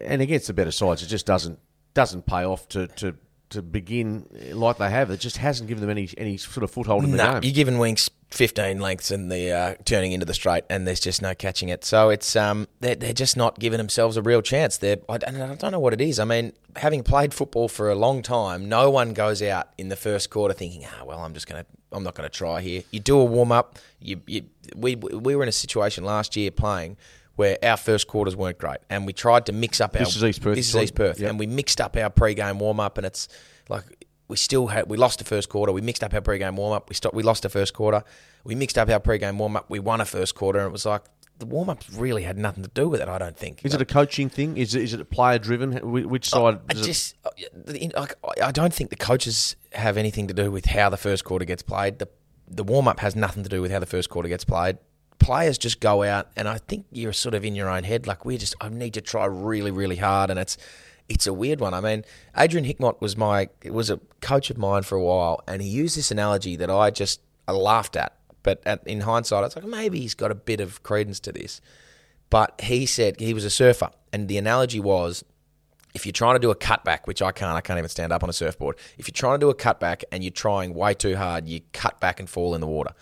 [0.00, 1.58] And against the better sides, it just doesn't
[1.94, 3.16] doesn't pay off to, to
[3.50, 5.10] to begin like they have.
[5.10, 7.44] It just hasn't given them any any sort of foothold in the nah, game.
[7.44, 11.20] You're giving Winx 15 lengths and the uh, turning into the straight, and there's just
[11.20, 11.84] no catching it.
[11.84, 14.78] So it's um they're, they're just not giving themselves a real chance.
[14.78, 16.18] They're I, I don't know what it is.
[16.18, 19.96] I mean, having played football for a long time, no one goes out in the
[19.96, 22.84] first quarter thinking, ah, well, I'm just gonna I'm not gonna try here.
[22.92, 23.78] You do a warm up.
[24.00, 24.44] You, you
[24.76, 26.96] we we were in a situation last year playing
[27.40, 30.00] where our first quarters weren't great, and we tried to mix up our.
[30.00, 30.56] This is East Perth.
[30.56, 31.30] This is East Perth, yep.
[31.30, 33.28] and we mixed up our pre-game warm up, and it's
[33.70, 35.72] like we still had we lost the first quarter.
[35.72, 36.90] We mixed up our pre-game warm up.
[36.90, 37.14] We stopped.
[37.14, 38.04] We lost the first quarter.
[38.44, 39.70] We mixed up our pre-game warm up.
[39.70, 41.00] We won a first quarter, and it was like
[41.38, 43.08] the warm ups really had nothing to do with it.
[43.08, 43.64] I don't think.
[43.64, 44.58] Is it a coaching thing?
[44.58, 45.72] Is it, is it player driven?
[45.92, 46.60] Which oh, side?
[46.68, 47.30] I does it- just, uh,
[47.98, 51.46] like, I don't think the coaches have anything to do with how the first quarter
[51.46, 52.00] gets played.
[52.00, 52.08] The
[52.52, 54.76] the warm up has nothing to do with how the first quarter gets played.
[55.20, 58.06] Players just go out, and I think you're sort of in your own head.
[58.06, 60.56] Like we just, I need to try really, really hard, and it's
[61.08, 61.74] it's a weird one.
[61.74, 62.04] I mean,
[62.36, 65.96] Adrian Hickmott was my was a coach of mine for a while, and he used
[65.96, 68.16] this analogy that I just I laughed at.
[68.42, 71.60] But at, in hindsight, it's like maybe he's got a bit of credence to this.
[72.30, 75.24] But he said he was a surfer, and the analogy was
[75.94, 78.22] if you're trying to do a cutback, which I can't, I can't even stand up
[78.22, 78.76] on a surfboard.
[78.98, 82.00] If you're trying to do a cutback and you're trying way too hard, you cut
[82.00, 82.92] back and fall in the water.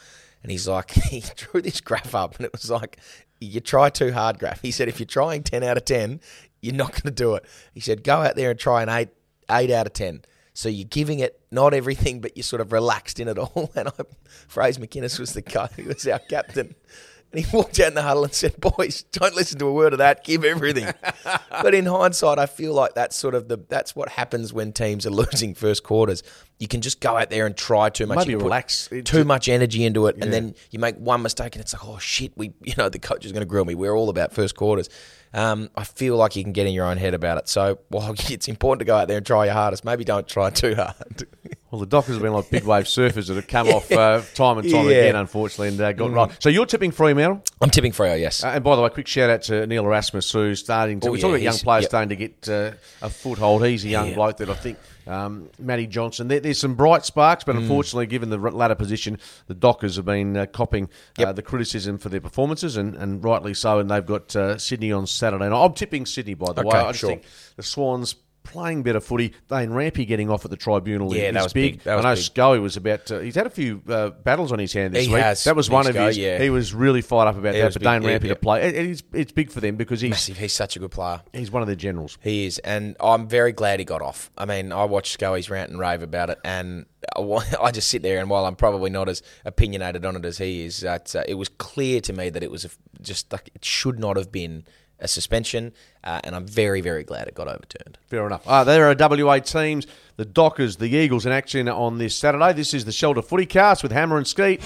[0.49, 2.97] And he's like, he drew this graph up, and it was like,
[3.39, 4.63] you try too hard graph.
[4.63, 6.23] He said, if you're trying 10 out of 10,
[6.63, 7.45] you're not going to do it.
[7.75, 9.11] He said, go out there and try an 8,
[9.51, 10.23] 8 out of 10.
[10.55, 13.71] So you're giving it not everything, but you're sort of relaxed in it all.
[13.77, 13.93] And I,
[14.49, 16.75] Fraser McInnes was the guy who was our captain.
[17.33, 19.93] And he walked out in the huddle and said, "Boys, don't listen to a word
[19.93, 20.25] of that.
[20.25, 20.91] Give everything."
[21.51, 25.05] but in hindsight, I feel like that's sort of the that's what happens when teams
[25.05, 26.23] are losing first quarters.
[26.59, 28.17] You can just go out there and try too much.
[28.17, 28.89] Maybe You relax.
[29.05, 31.99] Too much energy into it, and then you make one mistake, and it's like, oh
[31.99, 33.75] shit, we you know the coach is going to grill me.
[33.75, 34.89] We're all about first quarters.
[35.35, 37.49] Um, I feel like you can get in your own head about it.
[37.49, 40.49] So while it's important to go out there and try your hardest, maybe don't try
[40.49, 41.27] too hard.
[41.71, 44.57] Well, the Dockers have been like big wave surfers that have come off uh, time
[44.57, 44.97] and time Yeah.
[44.97, 46.31] again, unfortunately, and uh, got right.
[46.43, 47.43] So you're tipping Fremantle.
[47.61, 48.43] I'm tipping Freo, yes.
[48.43, 51.09] Uh, and by the way, quick shout out to Neil Erasmus, who's starting to.
[51.09, 51.91] Oh, we yeah, talk about young players yep.
[51.91, 53.67] starting to get uh, a foothold.
[53.67, 54.15] He's a young Yeah.
[54.15, 54.79] bloke that I think.
[55.07, 56.29] Um, Matty Johnson.
[56.29, 57.47] There, there's some bright sparks, Mm.
[57.47, 60.85] but unfortunately, given the latter position, the Dockers have been uh, copping
[61.19, 61.37] uh, Yep.
[61.37, 63.79] the criticism for their performances, and, and rightly so.
[63.79, 65.65] And they've got uh, Sydney on Saturday night.
[65.65, 66.69] I'm tipping Sydney, by the way.
[66.69, 67.09] Okay, I just sure.
[67.11, 67.23] think
[67.57, 68.17] the Swans
[68.49, 69.33] playing better footy.
[69.49, 71.73] Dane Rampe getting off at the tribunal Yeah, is that was big.
[71.75, 71.83] big.
[71.85, 72.25] That was I know big.
[72.25, 73.07] Scully was about.
[73.07, 75.23] To, he's had a few uh, battles on his hand this He week.
[75.23, 75.45] has.
[75.45, 76.19] That was one of Scully, his.
[76.19, 76.39] yeah.
[76.39, 78.29] He was really fired up about that But big, Dane Rampe yeah.
[78.31, 78.63] to play.
[78.69, 80.39] It- it's, it's big for them because he's Massive.
[80.39, 81.21] He's such a good player.
[81.33, 82.17] he's one of the generals.
[82.23, 84.31] He is, and I'm very glad he got off.
[84.39, 87.21] I mean, I watched Scully's rant and rave about it, and I
[87.63, 90.65] I just sit there, and while I'm probably not as opinionated on it as he
[90.65, 92.71] is, that uh, it was clear to me that it was a,
[93.03, 94.65] just like it should not have been
[95.01, 95.73] a suspension,
[96.05, 97.99] uh, and I'm very, very glad it got overturned.
[98.07, 98.47] Fair enough.
[98.47, 102.53] Uh, there are WA teams, the Dockers, the Eagles in action on this Saturday.
[102.53, 104.61] This is the Shelter Footy Cast with Hammer and Skeet.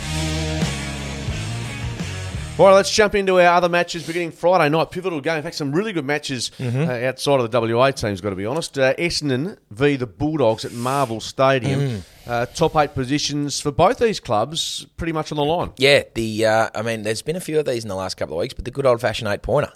[2.59, 4.91] All right, let's jump into our other matches beginning Friday night.
[4.91, 5.39] Pivotal game.
[5.39, 6.83] In fact, some really good matches Mm-hmm.
[6.83, 8.79] uh, outside of the WA teams, got to be honest.
[8.79, 11.81] Uh, Essendon v the Bulldogs at Marvel Stadium.
[11.81, 12.03] Mm.
[12.27, 15.73] Uh, top eight positions for both these clubs pretty much on the line.
[15.79, 18.37] Yeah, the uh, I mean, there's been a few of these in the last couple
[18.37, 19.73] of weeks, but the good old fashioned eight pointer.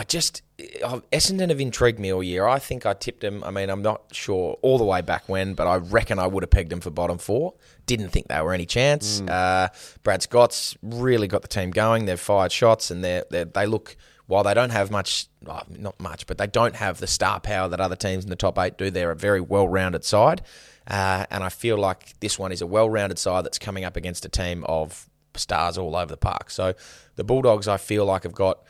[0.00, 2.46] I just Essendon have intrigued me all year.
[2.46, 3.44] I think I tipped them.
[3.44, 6.42] I mean, I'm not sure all the way back when, but I reckon I would
[6.42, 7.52] have pegged them for bottom four.
[7.84, 9.20] Didn't think they were any chance.
[9.20, 9.68] Uh,
[10.02, 12.06] Brad Scott's really got the team going.
[12.06, 13.94] They've fired shots, and they they they look.
[14.26, 17.68] While they don't have much, well, not much, but they don't have the star power
[17.68, 18.88] that other teams in the top eight do.
[18.88, 20.40] They're a very well-rounded side,
[20.86, 24.24] uh, and I feel like this one is a well-rounded side that's coming up against
[24.24, 26.50] a team of stars all over the park.
[26.50, 26.74] So
[27.16, 28.60] the Bulldogs, I feel like, have got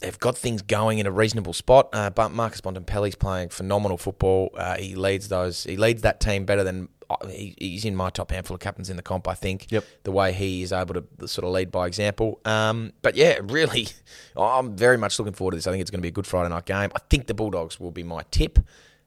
[0.00, 1.88] they've got things going in a reasonable spot.
[1.92, 4.50] Uh, but Marcus Bontempelli's playing phenomenal football.
[4.56, 5.64] Uh, he leads those.
[5.64, 8.90] He leads that team better than uh, he, he's in my top handful of captains
[8.90, 9.28] in the comp.
[9.28, 9.70] I think.
[9.70, 9.84] Yep.
[10.04, 12.40] The way he is able to sort of lead by example.
[12.44, 13.88] Um, but yeah, really,
[14.36, 15.66] I'm very much looking forward to this.
[15.66, 16.90] I think it's going to be a good Friday night game.
[16.94, 18.58] I think the Bulldogs will be my tip.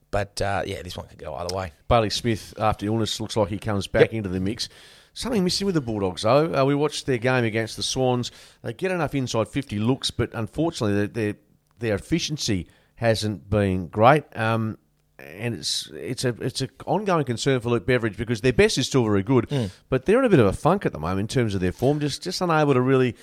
[0.10, 1.74] But uh, yeah, this one could go either way.
[1.88, 4.70] Bailey Smith, after illness, looks like he comes back into the mix.
[5.18, 6.54] Something missing with the Bulldogs, though.
[6.54, 8.30] Uh, we watched their game against the Swans.
[8.62, 11.34] They get enough inside 50 looks, but unfortunately, their,
[11.80, 14.26] their, efficiency hasn't been great.
[14.38, 14.78] Um,
[15.18, 18.86] and it's it's a it's an ongoing concern for Luke Beveridge because their best is
[18.86, 19.50] still very good,
[19.90, 21.72] but they're in a bit of a funk at the moment in terms of their
[21.72, 22.00] form.
[22.00, 23.16] Just just unable to really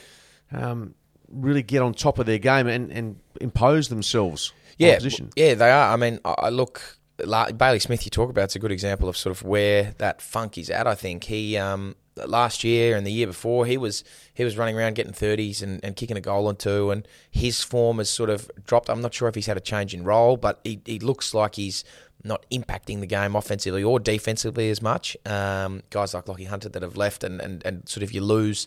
[0.50, 0.96] um,
[1.28, 4.52] really get on top of their game and, and impose themselves.
[4.78, 5.30] Yeah, position.
[5.36, 5.92] yeah, they are.
[5.92, 8.04] I mean, I look Bailey Smith.
[8.04, 10.86] You talk about it's a good example of sort of where that funk is at.
[10.86, 14.76] I think he um, last year and the year before he was he was running
[14.76, 18.30] around getting thirties and, and kicking a goal or two, and his form has sort
[18.30, 18.88] of dropped.
[18.90, 21.54] I'm not sure if he's had a change in role, but he, he looks like
[21.54, 21.84] he's
[22.24, 25.16] not impacting the game offensively or defensively as much.
[25.26, 28.66] Um, guys like Lockie Hunter that have left and, and, and sort of you lose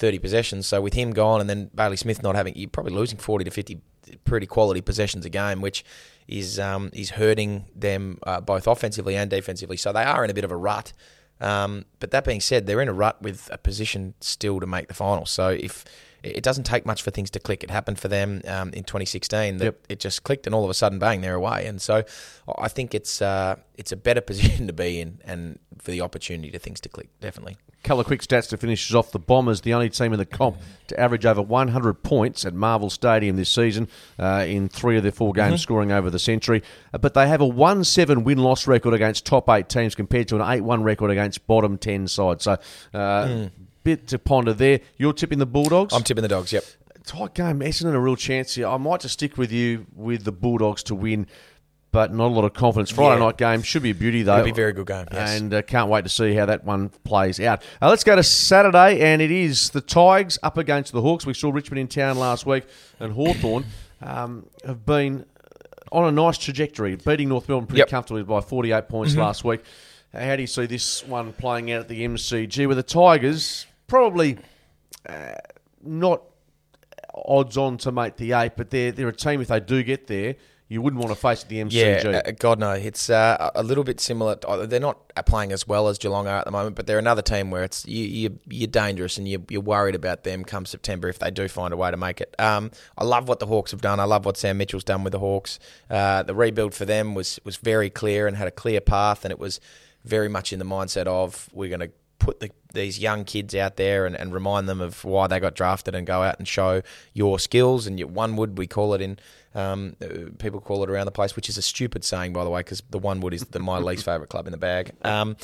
[0.00, 0.66] 30 possessions.
[0.66, 3.50] So with him gone and then Bailey Smith not having, you're probably losing 40 to
[3.50, 3.80] 50
[4.24, 5.84] pretty quality possessions a game, which
[6.26, 9.76] is um, is hurting them uh, both offensively and defensively.
[9.76, 10.92] So they are in a bit of a rut.
[11.40, 14.88] Um, but that being said, they're in a rut with a position still to make
[14.88, 15.26] the final.
[15.26, 15.84] So if
[16.22, 17.62] it doesn't take much for things to click.
[17.64, 19.78] It happened for them um, in 2016 that Yep.
[19.88, 21.66] it just clicked, and all of a sudden, bang, they're away.
[21.66, 22.04] And so
[22.58, 26.50] I think it's uh, it's a better position to be in, and for the opportunity
[26.50, 27.56] to things to click, definitely.
[27.82, 29.10] couple of quick stats to finish off.
[29.12, 32.90] The Bombers, the only team in the comp to average over 100 points at Marvel
[32.90, 36.62] Stadium this season uh, in three of their four games, scoring over the century.
[36.92, 40.28] Uh, but they have a 1 7 win loss record against top eight teams compared
[40.28, 42.44] to an 8 1 record against bottom 10 sides.
[42.44, 42.58] So,
[42.92, 43.48] uh,
[43.82, 44.80] bit to ponder there.
[44.96, 45.92] You're tipping the Bulldogs?
[45.94, 46.52] I'm tipping the dogs.
[46.52, 46.64] Yep.
[47.06, 47.60] tight game.
[47.60, 48.66] Essendon a real chance here.
[48.68, 51.26] I might just stick with you with the Bulldogs to win,
[51.92, 52.90] but not a lot of confidence.
[52.90, 53.26] Friday Yeah.
[53.26, 54.34] night game should be a beauty though.
[54.34, 55.40] It'll be a very good game, yes.
[55.40, 57.62] and uh, can't wait to see how that one plays out.
[57.82, 61.26] Uh, let's go to Saturday, and it is the Tigers up against the Hawks.
[61.26, 62.64] We saw Richmond in town last week,
[63.00, 63.64] and Hawthorn
[64.02, 65.24] um, have been
[65.90, 67.88] on a nice trajectory, beating North Melbourne pretty Yep.
[67.88, 69.62] comfortably by 48 points last week.
[70.14, 72.66] How do you see this one playing out at the MCG?
[72.68, 74.38] With the Tigers probably
[75.06, 75.32] uh,
[75.82, 76.22] not
[77.14, 80.06] odds on to make the eight, but they're they're a team if they do get
[80.06, 80.36] there,
[80.68, 82.04] you wouldn't want to face the MCG.
[82.04, 84.36] Yeah, uh, God no, it's uh, a little bit similar.
[84.36, 87.22] To, they're not playing as well as Geelong are at the moment, but they're another
[87.22, 91.08] team where it's you, you you're dangerous and you, you're worried about them come September
[91.08, 92.34] if they do find a way to make it.
[92.38, 93.98] Um, I love what the Hawks have done.
[93.98, 95.58] I love what Sam Mitchell's done with the Hawks.
[95.90, 99.32] Uh, the rebuild for them was was very clear and had a clear path, and
[99.32, 99.60] it was
[100.04, 103.76] very much in the mindset of we're going to put the, these young kids out
[103.76, 106.82] there and, and remind them of why they got drafted and go out and show
[107.12, 109.18] your skills and your one wood we call it in
[109.54, 112.50] um, uh, people call it around the place which is a stupid saying by the
[112.50, 114.92] way because the one wood is the, my least favorite club in the bag.
[115.02, 115.36] Um,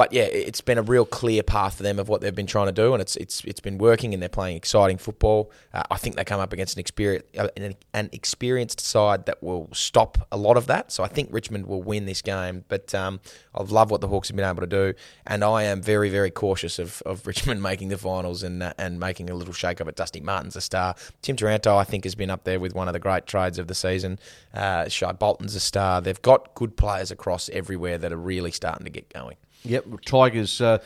[0.00, 2.68] but yeah, it's been a real clear path for them of what they've been trying
[2.68, 5.52] to do, and it's it's it's been working, and they're playing exciting football.
[5.74, 9.68] Uh, I think they come up against an experience an, an experienced side that will
[9.74, 10.90] stop a lot of that.
[10.90, 12.64] So I think Richmond will win this game.
[12.68, 13.20] But um,
[13.54, 14.94] I love what the Hawks have been able to do,
[15.26, 18.98] and I am very very cautious of, of Richmond making the finals and uh, and
[18.98, 19.96] making a little shake of it.
[19.96, 20.94] Dusty Martin's a star.
[21.20, 23.66] Tim Taranto I think has been up there with one of the great trades of
[23.66, 24.18] the season.
[24.54, 26.00] Uh, Shai Bolton's a star.
[26.00, 29.36] They've got good players across everywhere that are really starting to get going.
[29.64, 30.78] Yep, Tigers uh,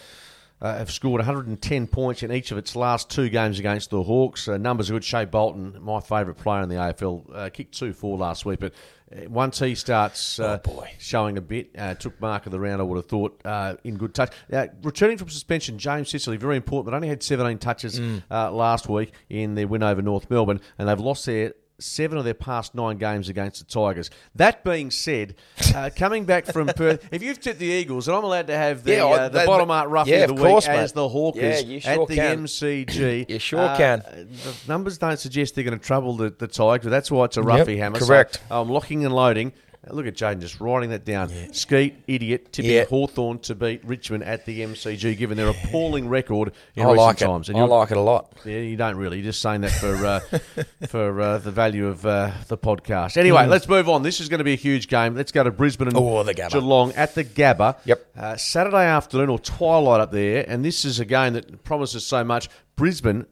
[0.60, 4.48] uh, have scored 110 points in each of its last two games against the Hawks.
[4.48, 5.04] Uh, numbers are good.
[5.04, 8.72] Shai Bolton, my favourite player in the AFL, uh, kicked 2 4 last week, but
[9.14, 10.90] uh, once he starts uh, boy.
[10.98, 13.96] showing a bit, uh, took mark of the round, I would have thought, uh, in
[13.96, 14.32] good touch.
[14.52, 18.88] Uh, returning from suspension, James Sicily, very important, but only had 17 touches uh, last
[18.88, 22.74] week in their win over North Melbourne, and they've lost their seven of their past
[22.74, 24.08] nine games against the Tigers.
[24.34, 25.34] That being said,
[25.74, 28.84] uh, coming back from Perth, if you've tipped the Eagles, and I'm allowed to have
[28.84, 31.00] the, Yeah, uh, the Bottle Mart roughie yeah, of the of week course, as mate.
[31.00, 32.44] the Hawkers Yeah, sure at the can.
[32.44, 33.28] MCG.
[33.34, 33.98] You sure Uh, can.
[34.06, 36.90] The numbers don't suggest they're going to trouble the, the Tigers.
[36.90, 37.98] That's why it's a roughie hammer.
[37.98, 38.40] So correct.
[38.50, 39.52] I'm locking and loading.
[39.90, 41.30] Look at Jaden just writing that down.
[41.52, 42.84] Skeet, idiot, tipping Yeah.
[42.84, 47.20] Hawthorn to beat Richmond at the MCG, given their appalling record in I recent like
[47.20, 47.24] it.
[47.26, 47.50] times.
[47.50, 48.32] I you're- like it a lot.
[48.44, 49.18] yeah, you don't really.
[49.18, 50.20] You're just saying that for uh,
[50.88, 53.16] for uh, the value of uh, the podcast.
[53.16, 54.02] Anyway, let's move on.
[54.02, 55.14] This is going to be a huge game.
[55.14, 56.50] Let's go to Brisbane and Oh, the Gabba.
[56.52, 57.76] Geelong at the Gabba.
[57.84, 58.06] Yep.
[58.16, 62.24] Uh, Saturday afternoon or twilight up there, and this is a game that promises so
[62.24, 62.48] much.
[62.76, 63.26] Brisbane.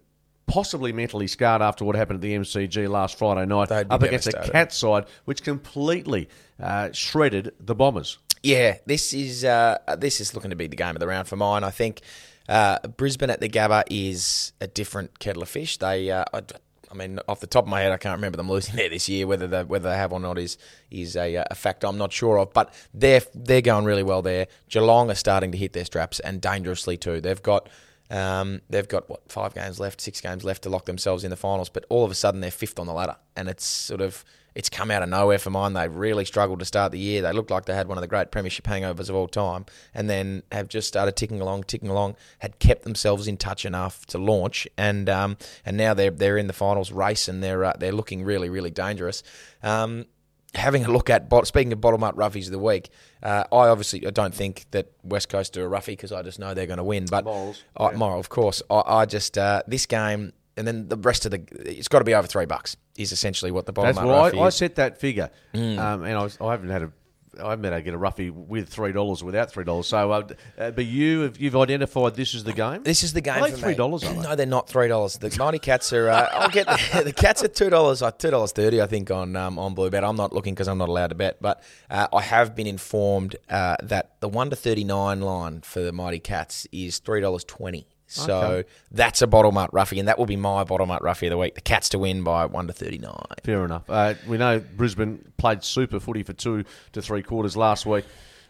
[0.52, 4.32] Possibly mentally scarred after what happened at the MCG last Friday night, up against a
[4.52, 6.28] cat side which completely
[6.60, 8.18] uh, shredded the Bombers.
[8.42, 11.36] Yeah, this is uh, this is looking to be the game of the round for
[11.36, 11.64] mine.
[11.64, 12.02] I think
[12.48, 15.76] uh, Brisbane at the Gabba is a different kettle of fish.
[15.78, 16.42] They, uh, I,
[16.90, 19.08] I mean, off the top of my head, I can't remember them losing there this
[19.08, 19.26] year.
[19.26, 20.58] Whether they, whether they have or not is
[20.90, 22.52] is a, a fact I'm not sure of.
[22.52, 24.48] But they're they're going really well there.
[24.68, 27.20] Geelong are starting to hit their straps and dangerously too.
[27.20, 27.68] They've got.
[28.12, 31.36] Um, they've got what five games left, six games left to lock themselves in the
[31.36, 34.22] finals, but all of a sudden they're fifth on the ladder, and it's sort of
[34.54, 35.72] it's come out of nowhere for mine.
[35.72, 37.22] They really struggled to start the year.
[37.22, 40.10] They looked like they had one of the great premiership hangovers of all time, and
[40.10, 42.16] then have just started ticking along, ticking along.
[42.40, 46.48] Had kept themselves in touch enough to launch, and um, and now they're they're in
[46.48, 49.22] the finals race, and they're uh, they're looking really really dangerous.
[49.62, 50.04] Um,
[50.54, 52.90] having a look at speaking of Bottle Mart roughies of the week,
[53.22, 56.38] uh, I obviously I don't think that West Coast are a roughie because I just
[56.38, 57.06] know they're going to win.
[57.10, 58.62] But Morals, I, moral, of course.
[58.70, 62.04] I, I just uh, this game and then the rest of the it's got to
[62.04, 64.48] be over three bucks is essentially what the bottom That's up well, roughie I, I
[64.50, 65.78] set that figure, Mm.
[65.78, 66.92] um, and I, was, I haven't had a.
[67.40, 69.86] I been able get a roughie with three dollars without three dollars.
[69.86, 72.82] So, uh, uh, but you have you've identified this is the game.
[72.82, 73.42] This is the game.
[73.42, 74.22] Are they for $3.
[74.22, 75.16] No, they're not three dollars.
[75.16, 76.08] The Mighty Cats are.
[76.10, 78.02] Uh, I'll get the, the Cats at two dollars.
[78.18, 80.04] Two dollars thirty, I think, on um, on Blue Bet.
[80.04, 83.36] I'm not looking because I'm not allowed to bet, but uh, I have been informed
[83.48, 87.44] uh, that the one to thirty nine line for the Mighty Cats is three dollars
[87.44, 87.86] twenty.
[88.12, 88.68] So Okay.
[88.90, 91.38] that's a Bottle Mart roughie, and that will be my Bottle Mart roughie of the
[91.38, 91.54] week.
[91.54, 93.14] The Cats to win by one to thirty nine.
[93.42, 93.84] Fair enough.
[93.88, 98.04] Uh, we know Brisbane played super footy for two to three quarters last week.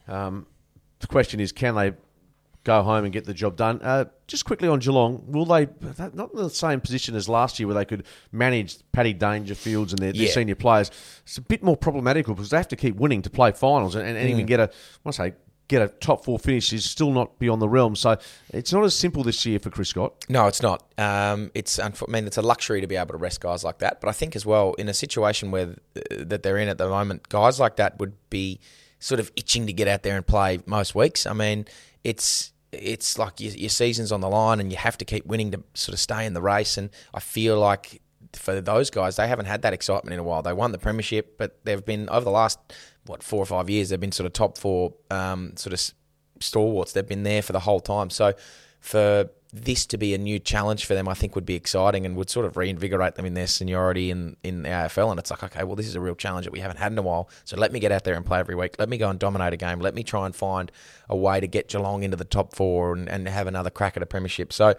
[0.09, 0.47] Um,
[0.99, 1.93] the question is, can they
[2.65, 3.81] go home and get the job done.
[3.83, 5.67] Uh, just quickly on Geelong, will they
[6.15, 9.99] not in the same position as last year where they could manage Paddy Dangerfields and
[9.99, 10.31] their, their Yeah.
[10.31, 10.89] senior players?
[11.25, 14.07] It's a bit more problematical because they have to keep winning to play finals and,
[14.07, 14.31] and, and Mm.
[14.31, 14.69] even get a I
[15.05, 15.33] want to say
[15.73, 17.97] get a top four finish is still not beyond the realm.
[17.97, 18.19] So
[18.51, 20.27] it's not as simple this year for Chris Scott.
[20.29, 20.85] No, it's not.
[20.99, 24.01] Um, it's I mean, it's a luxury to be able to rest guys like that.
[24.01, 26.89] But I think as well, in a situation where uh, that they're in at the
[26.89, 28.61] moment, guys like that would be
[28.99, 31.27] sort of itching to get out there and play most weeks.
[31.27, 31.67] I mean,
[32.05, 35.51] it's it's like your, your season's on the line and you have to keep winning
[35.53, 36.79] to sort of stay in the race.
[36.79, 38.01] And I feel like
[38.35, 40.43] for those guys, they haven't had that excitement in a while.
[40.43, 42.59] They won the premiership, but they've been over the last
[43.07, 43.89] what four or five years.
[43.89, 45.95] They've been sort of top four, um, sort of
[46.41, 46.93] stalwarts.
[46.93, 48.11] They've been there for the whole time.
[48.11, 48.35] So
[48.81, 52.17] for this to be a new challenge for them, I think would be exciting and
[52.17, 55.11] would sort of reinvigorate them in their seniority in, in the AFL.
[55.11, 56.99] And it's like, okay, well, this is a real challenge that we haven't had in
[56.99, 57.29] a while.
[57.45, 58.77] So let me get out there and play every week.
[58.79, 59.81] Let me go and dominate a game.
[59.81, 60.73] Let me try and find
[61.09, 64.03] a way to get Geelong into the top four and, and have another crack at
[64.03, 64.55] a premiership.
[64.55, 64.75] So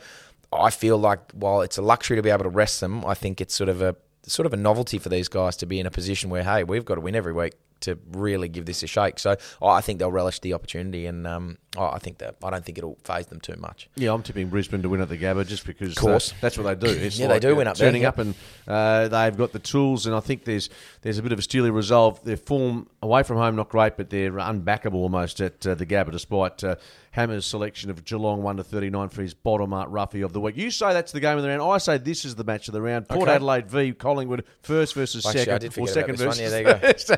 [0.52, 3.42] I feel like while it's a luxury to be able to rest them, I think
[3.42, 5.92] it's sort of a sort of a novelty for these guys to be in a
[5.92, 7.54] position where, hey, we've got to win every week
[7.84, 9.20] to really give this a shake.
[9.20, 12.78] So I think they'll relish the opportunity, and um, I think that I don't think
[12.78, 13.90] it'll faze them too much.
[13.96, 16.32] Yeah, I'm tipping Brisbane to win at the Gabba just because Of course.
[16.32, 16.94] uh, that's what they do.
[17.04, 18.10] It's Yeah, they do win up there, turning yeah.
[18.10, 18.36] up, and
[18.68, 20.06] uh, they've got the tools.
[20.06, 20.70] And I think there's
[21.02, 22.24] there's a bit of a steely resolve.
[22.24, 26.12] Their form away from home not great, but they're unbackable almost at uh, the Gabba,
[26.12, 26.76] despite uh,
[27.12, 30.40] Hammer's selection of Geelong one to thirty nine for his bottom art roughie of the
[30.42, 30.58] week.
[30.58, 31.62] You say that's the game of the round.
[31.62, 33.08] I say this is the match of the round.
[33.10, 33.34] Port Okay.
[33.36, 36.30] Adelaide v Collingwood, first versus Actually, I second, did or second this one.
[36.30, 36.62] versus Yeah, there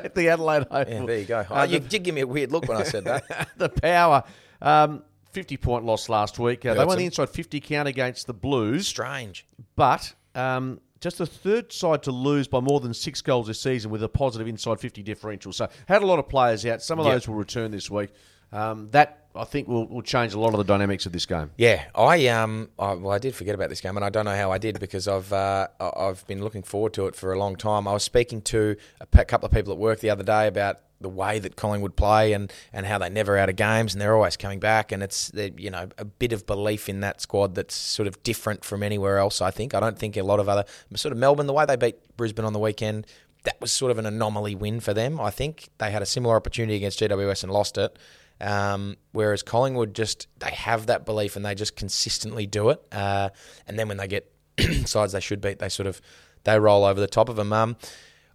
[0.02, 0.08] go.
[0.14, 0.92] the Adelaide Oval.
[0.92, 1.38] Yeah, there you go.
[1.40, 3.48] Uh, Oh, you the- did give me a weird look when I said that.
[3.56, 4.24] the power.
[4.62, 6.64] Um, 50 point loss last week.
[6.64, 9.46] Uh, they won the inside 50 count against the Blues, Strange.
[9.76, 13.90] but um, just the third side to lose by more than six goals this season
[13.90, 15.52] with a positive inside 50 differential.
[15.52, 16.80] So, had a lot of players out.
[16.80, 17.14] Some of Yep.
[17.14, 18.10] those will return this week.
[18.50, 21.50] Um, that, I think, will, will change a lot of the dynamics of this game.
[21.56, 24.36] Yeah, I um, I, well, I did forget about this game, and I don't know
[24.36, 27.56] how I did because I've uh, I've been looking forward to it for a long
[27.56, 27.86] time.
[27.86, 31.08] I was speaking to a couple of people at work the other day about the
[31.08, 34.36] way that Collingwood play and, and how they're never out of games and they're always
[34.36, 38.06] coming back, and it's you know a bit of belief in that squad that's sort
[38.06, 39.40] of different from anywhere else.
[39.40, 41.76] I think I don't think a lot of other sort of Melbourne the way they
[41.76, 43.06] beat Brisbane on the weekend.
[43.44, 45.20] That was sort of an anomaly win for them.
[45.20, 47.96] I think they had a similar opportunity against GWS and lost it.
[48.40, 52.82] Um, whereas Collingwood just they have that belief and they just consistently do it.
[52.92, 53.30] Uh,
[53.66, 54.30] and then when they get
[54.84, 56.00] sides they should beat, they sort of
[56.44, 57.52] they roll over the top of them.
[57.52, 57.76] Um,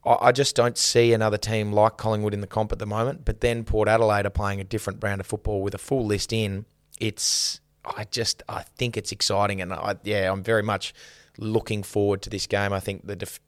[0.04, 3.24] I, just don't see another team like Collingwood in the comp at the moment.
[3.24, 6.34] But then Port Adelaide are playing a different brand of football with a full list
[6.34, 6.66] in.
[7.00, 10.94] It's I just I think it's exciting and I, yeah I'm very much
[11.38, 12.74] looking forward to this game.
[12.74, 13.40] I think the def-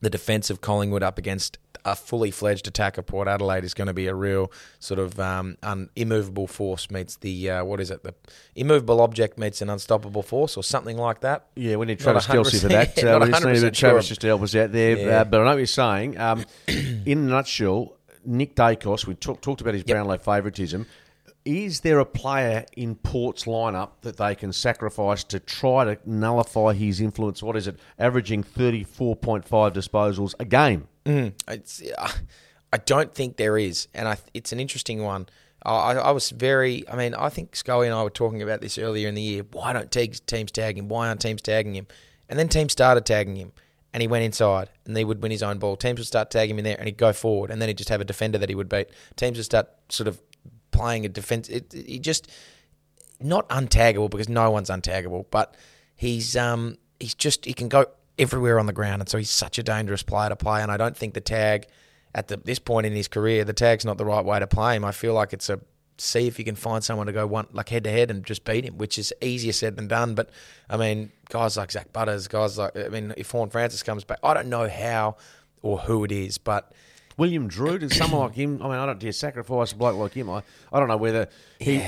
[0.00, 3.86] the defence of Collingwood up against a fully fledged attack of Port Adelaide is going
[3.88, 7.90] to be a real sort of um, un- immovable force meets the uh, what is
[7.90, 8.14] it the
[8.54, 11.46] immovable object meets an unstoppable force or something like that.
[11.54, 12.96] Yeah, we need Travis Kelce for that.
[12.96, 14.08] 100% Uh, we just need 100% Travis sure.
[14.08, 14.96] just to help us out there.
[14.96, 15.20] Yeah.
[15.20, 16.18] Uh, but I know what you're saying.
[16.18, 20.86] Um, in a nutshell, Nick Daicos, we talk, talked about his Brownlow favouritism.
[21.48, 26.74] Is there a player in Port's lineup that they can sacrifice to try to nullify
[26.74, 27.42] his influence?
[27.42, 27.80] What is it?
[27.98, 30.88] Averaging 34.5 disposals a game.
[31.48, 32.12] It's, uh,
[32.70, 35.26] I don't think there is, and I, it's an interesting one.
[35.64, 38.76] I, I was very, I mean, I think Scully and I were talking about this
[38.76, 39.42] earlier in the year.
[39.50, 40.88] Why don't teams, tag him?
[40.88, 41.86] Why aren't teams tagging him?
[42.28, 43.52] And then teams started tagging him,
[43.94, 45.76] and he went inside, and he would win his own ball.
[45.76, 47.88] Teams would start tagging him in there, and he'd go forward, and then he'd just
[47.88, 48.88] have a defender that he would beat.
[49.16, 50.20] Teams would start sort of
[50.70, 51.48] playing a defense.
[51.48, 52.30] It, it, he just
[53.20, 55.56] not untaggable because no one's untaggable, but
[55.96, 57.86] he's um he's just he can go
[58.18, 60.62] everywhere on the ground, and so he's such a dangerous player to play.
[60.62, 61.66] And I don't think the tag
[62.14, 64.76] at the, this point in his career, the tag's not the right way to play
[64.76, 64.84] him.
[64.84, 65.60] I feel like it's a
[66.00, 68.44] see if you can find someone to go one like head to head and just
[68.44, 70.14] beat him, which is easier said than done.
[70.14, 70.30] But
[70.70, 74.34] I mean, guys like Zak Butters, guys like I mean, if Horne-Francis comes back, I
[74.34, 75.16] don't know how
[75.62, 76.72] or who it is, but.
[77.18, 78.62] William Drew, does someone like him?
[78.62, 80.30] I mean, I don't dare sacrifice a bloke like him.
[80.30, 81.28] I, I don't know whether
[81.58, 81.82] he,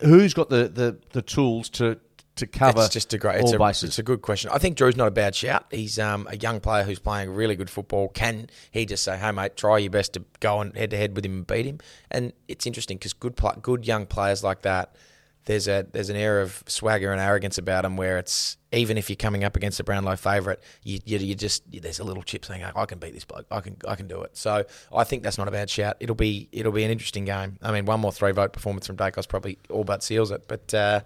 [0.00, 1.98] who's got the, the, the tools to
[2.38, 3.40] to cover It's just a great.
[3.40, 3.90] It's a, bases.
[3.90, 4.50] it's a good question.
[4.52, 5.66] I think Drew's not a bad shout.
[5.70, 8.08] He's um, a young player who's playing really good football.
[8.08, 11.14] Can he just say, "Hey, mate, try your best to go on head to head
[11.16, 11.78] with him and beat him"?
[12.10, 14.94] And it's interesting because good, good young players like that,
[15.48, 19.08] there's a there's an air of swagger and arrogance about them where it's even if
[19.08, 22.44] you're coming up against a Brownlow favourite, you, you you just there's a little chip
[22.44, 23.46] saying, "I can beat this bloke.
[23.50, 25.96] I can I can do it." So I think that's not a bad shout.
[26.00, 27.58] It'll be it'll be an interesting game.
[27.62, 30.72] I mean, one more three vote performance from Daicos probably all but seals it, but.
[30.72, 31.00] Uh,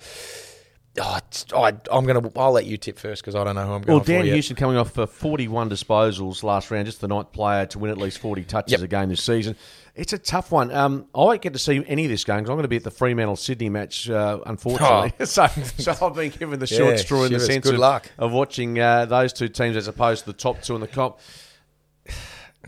[1.00, 1.18] Oh,
[1.56, 2.30] I, I'm gonna.
[2.36, 4.26] I'll let you tip first because I don't know who I'm going Well, Dan.
[4.26, 7.96] Houston coming off for 41 disposals last round, just the ninth player to win at
[7.96, 8.80] least 40 touches Yep.
[8.82, 9.56] a game this season.
[9.94, 10.72] It's a tough one.
[10.72, 12.76] Um, I won't get to see any of this game because I'm going to be
[12.76, 15.12] at the Fremantle Sydney match, uh, unfortunately.
[15.26, 18.10] so, so I've been given the short Yeah, straw in the sense of, luck.
[18.16, 21.18] of watching uh, those two teams as opposed to the top two in the comp.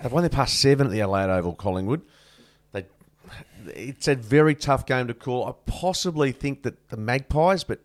[0.03, 2.03] They've won their past seven at the Adelaide Oval, Collingwood.
[2.73, 2.85] They,
[3.69, 5.47] it's a very tough game to call.
[5.47, 7.81] I possibly think that the Magpies, but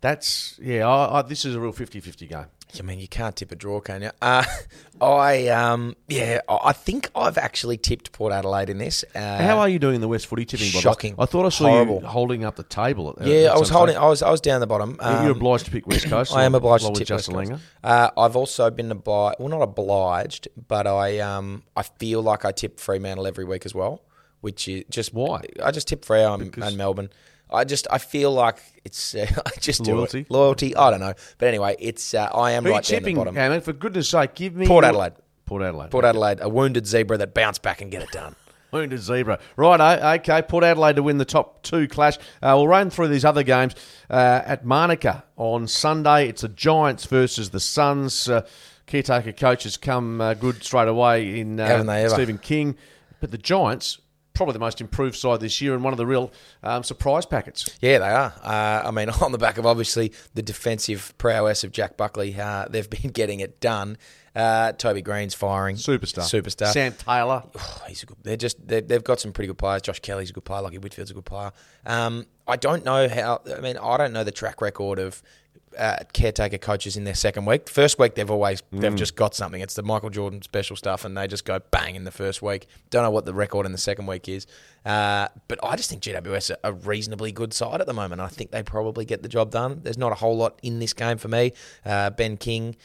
[0.00, 2.46] that's, yeah, I, I, this is a real 50 50 game.
[2.78, 4.10] I mean, you can't tip a draw, can you?
[4.22, 4.44] Uh,
[5.00, 9.04] I um, yeah, I think I've actually tipped Port Adelaide in this.
[9.12, 10.66] Uh, How are you doing in the West Footy tipping?
[10.68, 11.16] Shocking.
[11.18, 12.00] I thought I saw Horrible.
[12.02, 13.16] you holding up the table.
[13.20, 13.94] At, Yeah, at I was holding.
[13.94, 14.02] stage.
[14.02, 14.96] I was I was down the bottom.
[15.00, 16.32] Um, You're obliged to pick West Coast.
[16.36, 17.52] I am obliged to tip West Coast.
[17.82, 19.40] Uh, I've also been obliged.
[19.40, 23.74] Well, not obliged, but I um I feel like I tip Fremantle every week as
[23.74, 24.04] well,
[24.42, 25.42] which is just Why?
[25.60, 27.10] I just tip Freo and, and Melbourne.
[27.52, 29.86] I just I feel like it's uh, I just.
[29.86, 30.26] Loyalty?
[30.28, 30.76] loyalty.
[30.76, 33.60] I don't know, but anyway, it's uh, I am Who right down the bottom.
[33.60, 35.12] For goodness sake, give me Port Adelaide.
[35.46, 35.90] Port Adelaide.
[35.90, 38.36] Port Adelaide, a wounded zebra that bounced back and get it done.
[38.72, 39.40] Wounded zebra.
[39.56, 40.42] Right, okay.
[40.42, 42.18] Port Adelaide to win the top two clash.
[42.40, 43.74] Uh, we'll run through these other games.
[44.08, 48.28] Uh, at Manuka on Sunday, it's the Giants versus the Suns.
[48.28, 48.46] Uh,
[48.86, 52.08] caretaker coach has come uh, good straight away in uh?
[52.10, 52.76] Steven King.
[53.20, 53.98] But the Giants,
[54.40, 56.32] probably the most improved side this year and one of the real
[56.62, 57.76] um, surprise packets.
[57.82, 58.32] Yeah, they are.
[58.42, 62.64] Uh, I mean, on the back of obviously the defensive prowess of Jack Buckley, uh,
[62.70, 63.98] they've been getting it done.
[64.34, 66.22] Uh, Toby Greene's firing, Superstar.
[66.22, 66.72] superstar.
[66.72, 67.42] Sam Taylor.
[67.54, 68.16] Oh, he's a good.
[68.22, 69.82] They're just they they've got some pretty good players.
[69.82, 70.62] Josh Kelly's a good player.
[70.62, 71.52] Lachie Whitfield's a good player.
[71.84, 73.42] Um, I don't know how.
[73.54, 75.22] I mean, I don't know the track record of
[75.78, 77.68] uh, caretaker coaches in their second week.
[77.68, 79.60] First week they've always they've just got something.
[79.60, 82.66] It's the Michael Jordan special stuff, and they just go bang in the first week.
[82.90, 84.46] Don't know what the record in the second week is,
[84.84, 88.20] uh, but I just think GWS are a reasonably good side at the moment.
[88.20, 89.80] I think they probably get the job done.
[89.82, 91.52] There's not a whole lot in this game for me.
[91.84, 92.76] Uh, ben King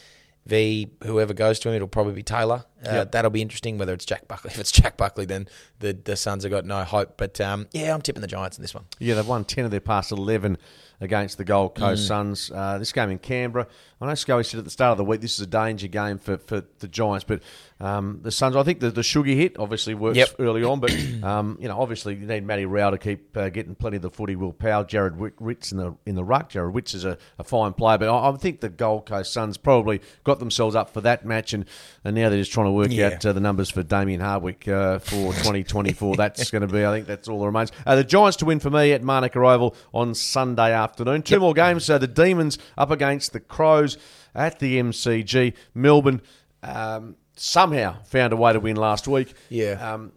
[0.46, 2.66] v whoever goes to him, it'll probably be Taylor.
[2.88, 3.78] Uh, That'll be interesting.
[3.78, 5.48] Whether it's Jack Buckley, if it's Jack Buckley, then
[5.80, 7.16] the the Suns have got no hope.
[7.18, 8.86] But um, yeah, I'm tipping the Giants in this one.
[9.00, 10.58] Yeah, they've won 10 of their past 11
[11.02, 12.08] against the Gold Coast Mm.
[12.08, 12.52] Suns.
[12.56, 13.68] Uh, this game in Canberra,
[14.00, 16.18] I know Scully said at the start of the week this is a danger game
[16.18, 17.42] for, for the Giants, but
[17.82, 20.30] um, the Suns, I think the, the sugar hit obviously works Yep.
[20.40, 20.92] early on, but
[21.24, 24.10] um, you know obviously you need Matty Rowell to keep uh, getting plenty of the
[24.10, 24.38] footy.
[24.38, 26.52] Will Powell, Jarrod Witts in the in the ruck.
[26.52, 29.58] Jarrod Witts is a, a fine player, but I, I think the Gold Coast Suns
[29.58, 31.66] probably got themselves up for that match, and,
[32.06, 33.08] and now they're just trying to work Yeah.
[33.08, 36.16] out uh, the numbers for Damien Hardwick uh, for 2024.
[36.16, 37.72] that's going to be, I think, that's all that remains.
[37.86, 41.22] Uh, the Giants to win for me at Manuka Oval on Sunday afternoon.
[41.24, 41.86] Two more games.
[41.86, 43.98] So the Demons up against the Crows
[44.34, 45.54] at the MCG.
[45.74, 46.22] Melbourne
[46.64, 49.34] um, somehow found a way to win last week.
[49.50, 49.94] Yeah.
[49.94, 50.12] Um,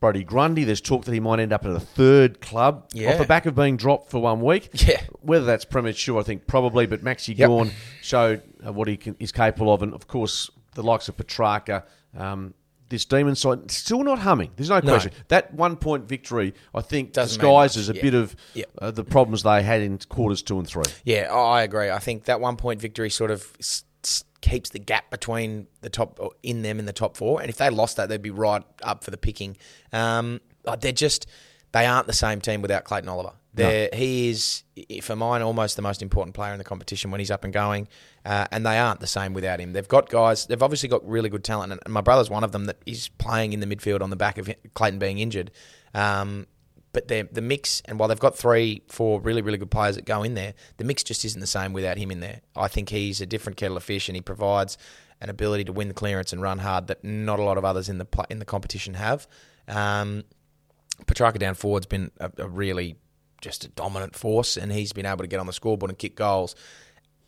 [0.00, 3.12] Brodie Grundy, there's talk that he might end up at a third club Yeah.
[3.12, 4.68] off the back of being dropped for one week.
[4.74, 5.00] Yeah.
[5.20, 7.46] Whether that's premature, I think probably, but Maxi Yep.
[7.48, 11.16] Gawn showed uh, what he can, is capable of, and of course, the likes of
[11.16, 11.84] Petrarca.
[12.16, 12.54] Um,
[12.88, 14.50] this Demon side still not humming.
[14.56, 14.92] There's no No.
[14.92, 15.12] question.
[15.28, 18.02] That one point victory, I think, Doesn't disguises a much.
[18.02, 18.64] bit of Yeah.
[18.80, 20.84] uh, the problems they had in quarters two and three.
[21.04, 21.88] Yeah, I agree.
[21.90, 25.88] I think that one point victory sort of s- s- keeps the gap between the
[25.88, 27.40] top in them in the top four.
[27.40, 29.56] And if they lost that, they'd be right up for the picking.
[29.92, 31.26] Um, uh, they're just
[31.72, 33.32] they aren't the same team without Clayton Oliver.
[33.54, 34.64] They're, He is,
[35.02, 37.88] for mine, almost the most important player in the competition when he's up and going.
[38.24, 39.72] Uh, and they aren't the same without him.
[39.72, 40.46] They've got guys.
[40.46, 43.52] They've obviously got really good talent, and, my brother's one of them that is playing
[43.52, 45.50] in the midfield on the back of Clayton being injured.
[45.94, 46.46] Um,
[46.92, 50.04] but the the mix, and while they've got three, four really, really good players that
[50.04, 52.40] go in there, the mix just isn't the same without him in there.
[52.54, 54.78] I think he's a different kettle of fish, and he provides
[55.20, 57.88] an ability to win the clearance and run hard that not a lot of others
[57.88, 59.26] in the in the competition have.
[59.68, 60.24] Um,
[61.06, 62.96] Petrarca down forward's been a, a really
[63.42, 66.16] just a dominant force, and he's been able to get on the scoreboard and kick
[66.16, 66.54] goals,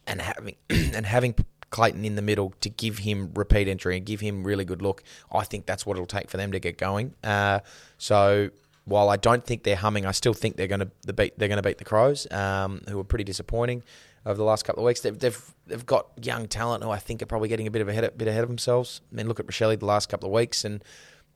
[0.06, 1.34] and having and having
[1.70, 5.02] Clayton in the middle to give him repeat entry and give him really good look.
[5.30, 7.14] I think that's what it'll take for them to get going.
[7.22, 7.60] Uh,
[7.98, 8.50] so
[8.84, 11.48] while I don't think they're humming, I still think they're going to the beat they're
[11.48, 13.82] going to beat the Crows, um, who were pretty disappointing
[14.26, 15.00] over the last couple of weeks.
[15.00, 17.88] They've, they've they've got young talent who I think are probably getting a bit of
[17.88, 19.00] ahead bit ahead of themselves.
[19.12, 20.82] I mean, look at Rachele the last couple of weeks, and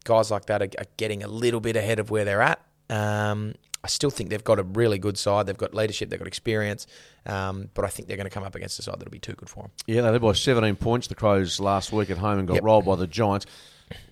[0.04, 2.60] guys like that are, are getting a little bit ahead of where they're at.
[2.90, 3.54] Um,
[3.84, 5.46] I still think they've got a really good side.
[5.46, 6.86] They've got leadership, they've got experience,
[7.26, 9.34] um, but I think they're going to come up against a side that'll be too
[9.34, 9.70] good for them.
[9.86, 11.06] Yeah, they led by 17 points.
[11.06, 12.64] The Crows last week at home and got Yep.
[12.64, 13.46] rolled by the Giants.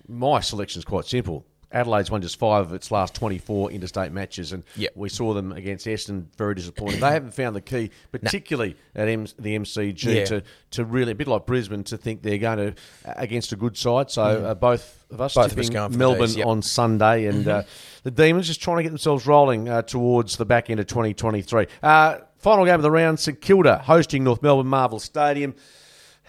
[0.07, 1.45] My selection is quite simple.
[1.71, 4.93] Adelaide's won just five of its last 24 interstate matches, and Yep.
[4.95, 6.99] we saw them against Essendon very disappointing.
[7.01, 10.25] they haven't found the key, particularly at M- the MCG, Yeah.
[10.25, 13.75] to, to really, a bit like Brisbane, to think they're going to, against a good
[13.77, 14.09] side.
[14.09, 15.35] So uh, both of us.
[15.35, 16.39] Both of us going for the Melbourne yep.
[16.39, 16.47] Mm-hmm.
[16.49, 17.63] on Sunday, and uh,
[18.03, 21.67] the Demons just trying to get themselves rolling uh, towards the back end of 2023.
[21.83, 25.53] Uh, final game of the round, St Kilda hosting North Melbourne Marvel Stadium.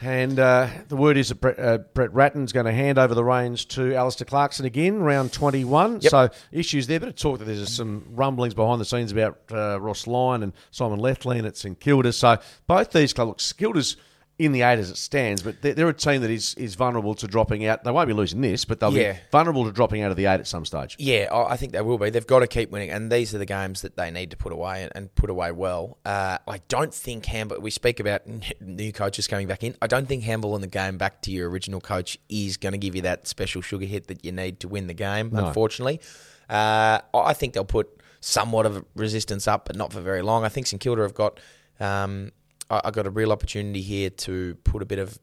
[0.00, 3.24] And uh, the word is that Brett, uh, Brett Ratten's going to hand over the
[3.24, 6.00] reins to Alastair Clarkson again, round 21.
[6.02, 6.10] Yep.
[6.10, 9.80] So issues there, but of talk that there's some rumblings behind the scenes about uh,
[9.80, 12.12] Ross Lyon and Simon Lethlean at St Kilda.
[12.12, 12.38] So
[12.68, 13.96] both these clubs, look, Kilda's
[14.38, 17.12] in the eight as it stands, but they're, they're a team that is, is vulnerable
[17.16, 17.82] to dropping out.
[17.82, 19.14] They won't be losing this, but they'll Yeah.
[19.14, 20.94] be vulnerable to dropping out of the eight at some stage.
[20.98, 22.10] Yeah, I I think they will be.
[22.10, 24.52] They've got to keep winning, and these are the games that they need to put
[24.52, 25.98] away and, and put away well.
[26.04, 27.58] Uh, I don't think Hamble.
[27.60, 28.22] We speak about
[28.60, 29.74] new coaches coming back in.
[29.82, 32.78] I don't think Hamble in the game back to your original coach is going to
[32.78, 35.30] give you that special sugar hit that you need to win the game.
[35.34, 36.00] Unfortunately,
[36.48, 37.88] uh, I I think they'll put
[38.20, 40.44] somewhat of resistance up, but not for very long.
[40.44, 41.40] I think St Kilda have got.
[41.80, 42.30] Um,
[42.70, 45.18] I, got a real opportunity here to put a bit of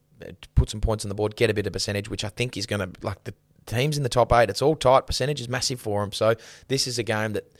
[0.54, 2.66] put some points on the board, get a bit of percentage, which I think is
[2.66, 3.34] going to like the
[3.66, 4.50] teams in the top eight.
[4.50, 5.06] It's all tight.
[5.06, 6.12] Percentage is massive for them.
[6.12, 6.34] So
[6.68, 7.52] this is a game that,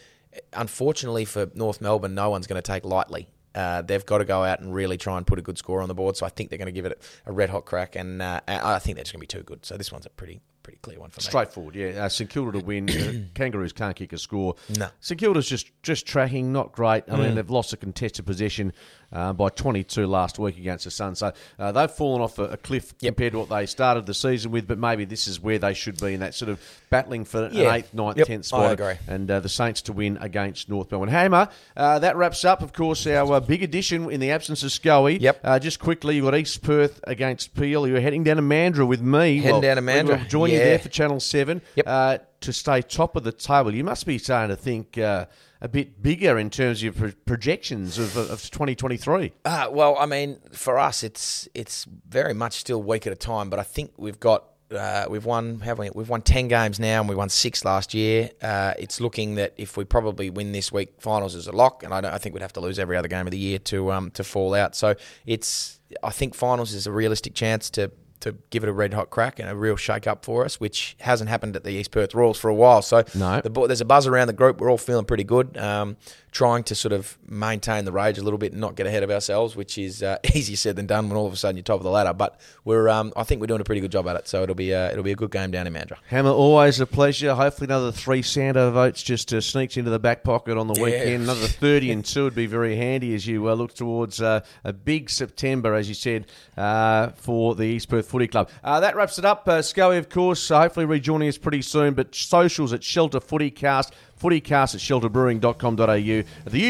[0.53, 3.28] unfortunately for North Melbourne, no one's going to take lightly.
[3.55, 5.89] Uh, they've got to go out and really try and put a good score on
[5.89, 6.16] the board.
[6.16, 8.78] So I think they're going to give it a red hot crack, and uh, I
[8.78, 9.64] think that's going to be too good.
[9.64, 11.25] So this one's a pretty pretty clear one for me.
[11.25, 12.05] Straightforward, yeah.
[12.05, 12.91] Uh, St Kilda to win.
[12.91, 14.57] Uh, Kangaroos can't kick a score.
[14.77, 14.89] No.
[15.01, 17.05] St Kilda's just just tracking, not great.
[17.09, 17.19] I Mm.
[17.21, 18.73] mean, they've lost a contested possession
[19.12, 21.14] uh, by 22 last week against the Sun.
[21.14, 24.51] So uh, they've fallen off a, a cliff compared to what they started the season
[24.51, 24.67] with.
[24.67, 26.61] But maybe this is where they should be in that sort of
[26.91, 27.69] battling for Yeah.
[27.71, 28.73] an eighth, ninth, Yep, tenth I spot.
[28.73, 28.95] agree.
[29.07, 31.09] And uh, the Saints to win against North Melbourne.
[31.11, 31.49] Hammer.
[31.77, 35.19] Uh, that wraps up, of course, our uh, big addition in the absence of Scully.
[35.19, 35.41] Yep.
[35.45, 37.87] Uh, just quickly, you've got East Perth against Peel.
[37.87, 39.39] You're heading down to Mandurah with me.
[39.39, 40.29] Heading down to we Mandurah.
[40.57, 40.70] Will join you Yeah.
[40.70, 41.86] there for Channel 7 Yep.
[41.88, 43.74] uh, to stay top of the table.
[43.74, 45.26] You must be starting to think uh,
[45.61, 49.32] a bit bigger in terms of your pro- projections of, of 2023.
[49.44, 53.48] Uh, well, I mean, for us, it's it's very much still week at a time.
[53.50, 55.88] But I think we've got uh, we've won have we?
[55.94, 58.30] We've won ten games now, and we won six last year.
[58.42, 61.94] Uh, it's looking that if we probably win this week, finals is a lock, and
[61.94, 63.92] I, don't, I think we'd have to lose every other game of the year to
[63.92, 64.74] um to fall out.
[64.76, 64.94] So
[65.24, 67.90] it's I think finals is a realistic chance to.
[68.21, 70.97] To give it a red hot crack and a real shake up for us, which
[71.01, 72.83] hasn't happened at the East Perth Royals for a while.
[72.83, 73.41] So No.
[73.41, 74.61] the, there's a buzz around the group.
[74.61, 75.57] We're all feeling pretty good.
[75.59, 75.97] Um,
[76.33, 79.11] trying to sort of maintain the rage a little bit and not get ahead of
[79.11, 81.79] ourselves, which is uh, easier said than done when all of a sudden you're top
[81.79, 82.12] of the ladder.
[82.12, 84.29] But we're, um, I think we're doing a pretty good job at it.
[84.29, 85.97] So it'll be, uh, it'll be a good game down in Mandurah.
[86.09, 87.35] Hammer, always a pleasure.
[87.35, 91.23] Hopefully, another three Sando votes just uh, sneaks into the back pocket on the weekend.
[91.25, 94.73] Another 30 and 2 would be very handy as you uh, look towards uh, a
[94.75, 96.27] big September, as you said,
[96.59, 98.49] uh, for the East Perth Footy Club.
[98.64, 99.47] Uh, that wraps it up.
[99.47, 103.91] Uh, Scully, of course, uh, hopefully rejoining us pretty soon, but socials at Shelter Footycast.
[104.19, 105.85] Footycast at shelterbrewing.com.au.
[105.85, 106.25] The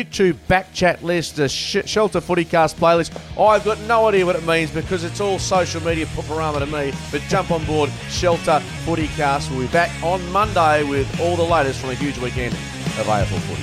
[0.05, 3.17] YouTube back chat list, the Sh- Shelter Footycast playlist.
[3.41, 6.93] I've got no idea what it means because it's all social media pupperama to me.
[7.13, 9.49] But jump on board Shelter Footycast.
[9.53, 13.39] We'll be back on Monday with all the latest from a huge weekend of AFL
[13.39, 13.63] footy.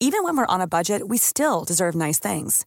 [0.00, 2.66] Even when we're on a budget, we still deserve nice things.